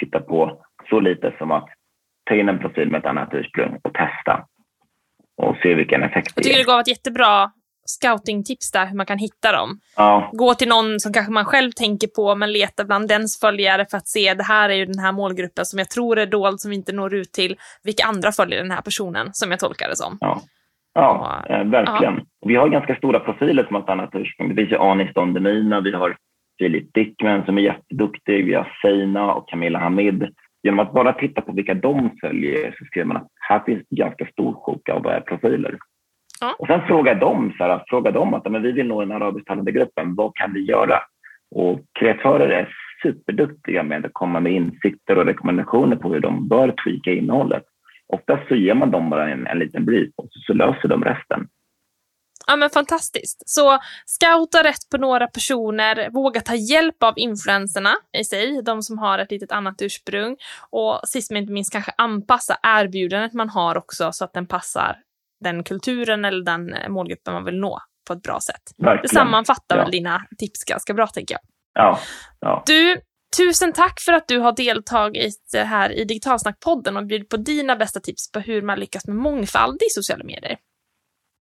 titta 0.00 0.20
på 0.20 0.62
så 0.90 1.00
lite 1.00 1.34
som 1.38 1.50
att 1.50 1.68
ta 2.28 2.34
in 2.34 2.48
en 2.48 2.58
profil 2.58 2.90
med 2.90 2.98
ett 2.98 3.06
annat 3.06 3.28
ursprung 3.32 3.78
och 3.82 3.94
testa 3.94 4.46
och 5.36 5.56
se 5.62 5.74
vilken 5.74 6.02
effekt 6.02 6.36
det 6.36 6.42
ger. 6.42 6.50
Jag 6.50 6.54
tycker 6.54 6.58
du 6.58 6.72
gav 6.72 6.80
ett 6.80 6.88
jättebra 6.88 7.50
scoutingtips 7.84 8.72
där, 8.72 8.86
hur 8.86 8.96
man 8.96 9.06
kan 9.06 9.18
hitta 9.18 9.52
dem. 9.52 9.80
Ja. 9.96 10.30
Gå 10.32 10.54
till 10.54 10.68
någon 10.68 11.00
som 11.00 11.12
kanske 11.12 11.32
man 11.32 11.44
själv 11.44 11.70
tänker 11.70 12.08
på, 12.08 12.34
men 12.34 12.52
leta 12.52 12.84
bland 12.84 13.08
dens 13.08 13.40
följare 13.40 13.86
för 13.90 13.98
att 13.98 14.08
se, 14.08 14.34
det 14.34 14.42
här 14.44 14.68
är 14.68 14.74
ju 14.74 14.86
den 14.86 14.98
här 14.98 15.12
målgruppen 15.12 15.66
som 15.66 15.78
jag 15.78 15.90
tror 15.90 16.18
är 16.18 16.26
dold, 16.26 16.60
som 16.60 16.70
vi 16.70 16.76
inte 16.76 16.92
når 16.92 17.14
ut 17.14 17.32
till. 17.32 17.56
Vilka 17.82 18.04
andra 18.04 18.32
följer 18.32 18.62
den 18.62 18.70
här 18.70 18.82
personen, 18.82 19.28
som 19.32 19.50
jag 19.50 19.60
tolkar 19.60 19.88
det 19.88 19.96
som. 19.96 20.18
Ja. 20.20 20.42
Ja, 20.96 21.42
eh, 21.48 21.64
verkligen. 21.64 22.14
Ja. 22.14 22.24
Vi 22.46 22.54
har 22.56 22.68
ganska 22.68 22.96
stora 22.96 23.20
profiler 23.20 23.64
som 23.64 23.74
har 23.74 23.82
ett 23.82 23.88
annat 23.88 24.14
ursprung. 24.14 24.48
Det 24.48 24.54
finns 24.54 24.72
ju 24.72 24.78
Anis 24.78 25.14
Don 25.14 25.32
Demina, 25.32 25.80
vi 25.80 25.92
har 25.92 26.16
Filip 26.58 26.94
Dickman 26.94 27.44
som 27.44 27.58
är 27.58 27.62
jätteduktig, 27.62 28.46
vi 28.46 28.54
har 28.54 28.78
Seina 28.82 29.34
och 29.34 29.48
Camilla 29.48 29.78
Hamid. 29.78 30.28
Genom 30.62 30.78
att 30.78 30.92
bara 30.92 31.12
titta 31.12 31.40
på 31.40 31.52
vilka 31.52 31.74
de 31.74 32.10
följer 32.20 32.74
så 32.78 32.84
ser 32.94 33.04
man 33.04 33.16
att 33.16 33.28
här 33.48 33.60
finns 33.66 33.82
ganska 33.90 34.26
stor 34.26 34.52
sjok 34.52 34.88
av 34.88 35.20
profiler. 35.20 35.78
Ja. 36.40 36.56
Och 36.58 36.66
sen 36.66 36.86
fråga 36.86 37.14
dem, 37.14 37.52
så 37.58 37.64
här, 37.64 37.84
fråga 37.88 38.10
dem 38.10 38.34
att 38.34 38.50
men 38.50 38.62
vi 38.62 38.72
vill 38.72 38.86
nå 38.86 39.00
den 39.00 39.12
arabisktalande 39.12 39.72
gruppen, 39.72 40.14
vad 40.14 40.34
kan 40.34 40.52
vi 40.52 40.60
göra? 40.60 40.98
Och 41.54 41.80
kreatörer 41.98 42.48
är 42.48 42.68
superduktiga 43.02 43.82
med 43.82 44.06
att 44.06 44.12
komma 44.14 44.40
med 44.40 44.52
insikter 44.52 45.18
och 45.18 45.26
rekommendationer 45.26 45.96
på 45.96 46.12
hur 46.12 46.20
de 46.20 46.48
bör 46.48 46.74
tweaka 46.84 47.12
innehållet. 47.12 47.62
Oftast 48.12 48.48
så 48.48 48.54
ger 48.54 48.74
man 48.74 48.90
dem 48.90 49.10
bara 49.10 49.30
en, 49.30 49.46
en 49.46 49.58
liten 49.58 49.84
brief 49.84 50.10
och 50.16 50.28
så, 50.30 50.40
så 50.46 50.52
löser 50.52 50.88
de 50.88 51.04
resten. 51.04 51.48
Ja 52.46 52.56
men 52.56 52.70
fantastiskt. 52.70 53.42
Så 53.46 53.78
scouta 54.06 54.62
rätt 54.62 54.88
på 54.90 54.96
några 54.96 55.26
personer, 55.26 56.10
våga 56.10 56.40
ta 56.40 56.54
hjälp 56.54 57.02
av 57.02 57.14
influenserna 57.16 57.94
i 58.18 58.24
sig, 58.24 58.62
de 58.62 58.82
som 58.82 58.98
har 58.98 59.18
ett 59.18 59.30
litet 59.30 59.52
annat 59.52 59.82
ursprung. 59.82 60.36
Och 60.70 61.00
sist 61.04 61.30
men 61.30 61.42
inte 61.42 61.52
minst 61.52 61.72
kanske 61.72 61.92
anpassa 61.98 62.56
erbjudandet 62.62 63.32
man 63.32 63.48
har 63.48 63.78
också 63.78 64.12
så 64.12 64.24
att 64.24 64.32
den 64.32 64.46
passar 64.46 64.96
den 65.44 65.64
kulturen 65.64 66.24
eller 66.24 66.44
den 66.44 66.74
målgruppen 66.88 67.34
man 67.34 67.44
vill 67.44 67.60
nå 67.60 67.80
på 68.06 68.12
ett 68.12 68.22
bra 68.22 68.40
sätt. 68.40 68.62
Verkligen. 68.78 69.02
Det 69.02 69.08
sammanfattar 69.08 69.76
ja. 69.76 69.82
väl 69.82 69.90
dina 69.90 70.26
tips 70.38 70.64
ganska 70.64 70.94
bra 70.94 71.06
tänker 71.06 71.34
jag. 71.34 71.42
Ja. 71.84 71.98
ja. 72.40 72.62
Du, 72.66 72.96
Tusen 73.36 73.72
tack 73.72 74.00
för 74.00 74.12
att 74.12 74.28
du 74.28 74.38
har 74.38 74.52
deltagit 74.52 75.54
eh, 75.56 75.64
här 75.64 75.90
i 75.90 76.04
Digitalsnackpodden 76.04 76.96
och 76.96 77.06
bjudit 77.06 77.28
på 77.28 77.36
dina 77.36 77.76
bästa 77.76 78.00
tips 78.00 78.32
på 78.32 78.40
hur 78.40 78.62
man 78.62 78.80
lyckas 78.80 79.06
med 79.06 79.16
mångfald 79.16 79.82
i 79.82 79.90
sociala 79.90 80.24
medier. 80.24 80.56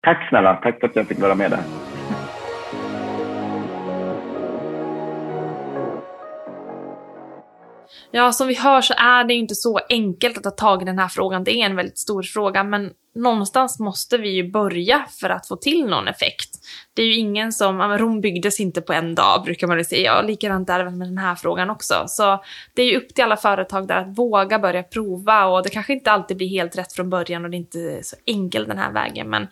Tack 0.06 0.28
snälla, 0.28 0.54
tack 0.54 0.80
för 0.80 0.86
att 0.86 0.96
jag 0.96 1.08
fick 1.08 1.18
vara 1.18 1.34
med 1.34 1.50
där. 1.50 1.60
Ja, 8.16 8.32
som 8.32 8.48
vi 8.48 8.54
hör 8.54 8.80
så 8.80 8.94
är 8.96 9.24
det 9.24 9.34
ju 9.34 9.40
inte 9.40 9.54
så 9.54 9.80
enkelt 9.88 10.36
att 10.36 10.42
ta 10.42 10.50
tag 10.50 10.82
i 10.82 10.84
den 10.84 10.98
här 10.98 11.08
frågan. 11.08 11.44
Det 11.44 11.50
är 11.50 11.66
en 11.66 11.76
väldigt 11.76 11.98
stor 11.98 12.22
fråga, 12.22 12.64
men 12.64 12.90
någonstans 13.14 13.78
måste 13.78 14.18
vi 14.18 14.28
ju 14.28 14.50
börja 14.50 15.06
för 15.20 15.30
att 15.30 15.48
få 15.48 15.56
till 15.56 15.86
någon 15.86 16.08
effekt. 16.08 16.50
Det 16.94 17.02
är 17.02 17.06
ju 17.06 17.14
ingen 17.14 17.52
som, 17.52 17.80
ja, 17.80 17.98
Rom 17.98 18.20
byggdes 18.20 18.60
inte 18.60 18.80
på 18.80 18.92
en 18.92 19.14
dag 19.14 19.44
brukar 19.44 19.66
man 19.66 19.78
ju 19.78 19.84
säga, 19.84 20.18
och 20.18 20.24
likadant 20.24 20.70
är 20.70 20.84
det 20.84 20.90
med 20.90 21.08
den 21.08 21.18
här 21.18 21.34
frågan 21.34 21.70
också. 21.70 22.04
Så 22.06 22.44
det 22.74 22.82
är 22.82 22.86
ju 22.86 22.96
upp 22.96 23.14
till 23.14 23.24
alla 23.24 23.36
företag 23.36 23.88
där 23.88 23.96
att 23.96 24.18
våga 24.18 24.58
börja 24.58 24.82
prova 24.82 25.46
och 25.46 25.62
det 25.62 25.70
kanske 25.70 25.92
inte 25.92 26.12
alltid 26.12 26.36
blir 26.36 26.48
helt 26.48 26.78
rätt 26.78 26.92
från 26.92 27.10
början 27.10 27.44
och 27.44 27.50
det 27.50 27.56
är 27.56 27.58
inte 27.58 27.98
så 28.02 28.16
enkelt 28.26 28.68
den 28.68 28.78
här 28.78 28.92
vägen, 28.92 29.30
men 29.30 29.46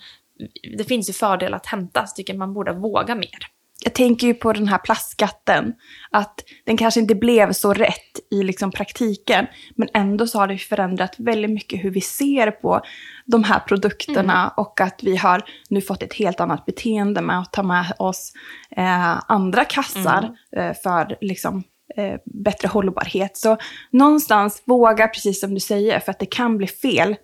det 0.79 0.85
finns 0.85 1.09
ju 1.09 1.13
fördelar 1.13 1.57
att 1.57 1.67
hämta, 1.67 2.07
så 2.07 2.15
tycker 2.15 2.35
man 2.35 2.55
borde 2.55 2.73
våga 2.73 3.15
mer 3.15 3.39
jag 3.85 3.95
tänker 3.95 4.27
ju 4.27 4.35
på 4.35 4.53
den 4.53 4.69
här 4.69 4.79
plastskatten, 4.79 5.75
att 6.11 6.45
den 6.67 6.77
kanske 6.77 7.01
inte 7.01 7.15
blev 7.15 7.53
så 7.53 7.73
rätt 7.73 8.21
i 8.31 8.43
liksom 8.43 8.71
praktiken, 8.71 9.47
men 9.77 9.89
ändå 9.95 10.27
så 10.27 10.39
har 10.39 10.49
det 10.49 10.59
förändrat 10.59 11.15
väldigt 11.19 11.51
mycket 11.51 11.85
hur 11.85 11.91
vi 11.91 12.01
ser 12.01 12.51
på 12.51 12.81
de 13.27 13.45
här 13.45 13.61
produkterna 13.61 14.41
mm. 14.41 14.51
och 14.57 14.81
att 14.81 15.03
vi 15.03 15.17
har 15.17 15.45
nu 15.69 15.81
fått 15.81 16.03
ett 16.03 16.15
helt 16.15 16.41
annat 16.41 16.67
beteende 16.67 17.21
med 17.21 17.39
att 17.39 17.53
ta 17.53 17.63
med 17.63 17.93
oss 17.99 18.33
eh, 18.77 19.19
andra 19.29 19.65
kassar 19.65 20.37
mm. 20.57 20.71
eh, 20.71 20.77
för 20.83 21.17
liksom, 21.21 21.65
eh, 21.97 22.17
bättre 22.25 22.69
hållbarhet. 22.69 23.37
Så 23.37 23.57
någonstans 23.91 24.63
våga, 24.65 25.09
precis 25.09 25.41
som 25.41 25.55
du 25.55 25.61
säger, 25.61 26.01
för 26.01 26.11
att 26.11 26.19
det 26.19 26.27
kan 26.27 26.59
bli 26.59 26.67
fel, 26.67 27.17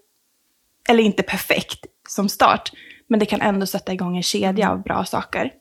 eller 0.88 1.03
inte 1.03 1.23
perfekt 1.23 1.87
som 2.09 2.29
start, 2.29 2.73
men 3.09 3.21
det 3.21 3.27
kan 3.27 3.40
ändå 3.40 3.66
sätta 3.66 3.92
igång 3.92 4.16
en 4.16 4.23
kedja 4.23 4.66
mm. 4.66 4.79
av 4.79 4.83
bra 4.83 5.05
saker. 5.05 5.53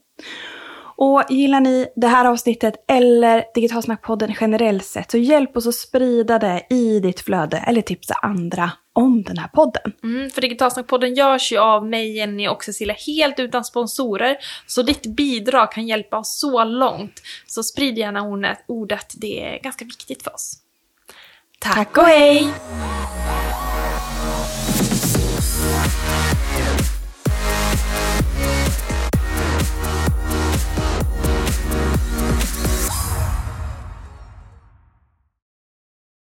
Och 0.98 1.24
gillar 1.30 1.60
ni 1.60 1.88
det 1.96 2.08
här 2.08 2.26
avsnittet 2.26 2.74
eller 2.88 3.44
Digitalsnackpodden 3.56 4.36
generellt 4.42 4.86
sett 4.86 5.12
så 5.12 5.18
hjälp 5.18 5.58
oss 5.58 5.68
att 5.68 5.76
sprida 5.76 6.40
det 6.40 6.66
i 6.70 7.00
ditt 7.00 7.20
flöde 7.20 7.58
eller 7.58 7.82
tipsa 7.82 8.14
andra 8.14 8.72
om 8.94 9.24
den 9.24 9.38
här 9.38 9.48
podden. 9.48 9.94
Mm, 10.04 10.30
för 10.30 10.42
Digitalsnackpodden 10.42 11.14
görs 11.14 11.52
ju 11.52 11.58
av 11.58 11.88
mig, 11.88 12.18
Jenny 12.18 12.48
och 12.48 12.64
Cecilia 12.64 12.96
helt 13.08 13.40
utan 13.40 13.64
sponsorer. 13.64 14.38
Så 14.68 14.82
ditt 14.82 15.06
bidrag 15.06 15.72
kan 15.72 15.88
hjälpa 15.88 16.18
oss 16.18 16.40
så 16.40 16.64
långt. 16.64 17.22
Så 17.48 17.64
sprid 17.64 17.98
gärna 17.98 18.56
ordet, 18.68 19.14
det 19.18 19.44
är 19.44 19.60
ganska 19.60 19.86
viktigt 19.86 20.24
för 20.24 20.34
oss. 20.34 20.54
Tack 21.60 21.98
och 21.98 22.04
hej! 22.04 22.48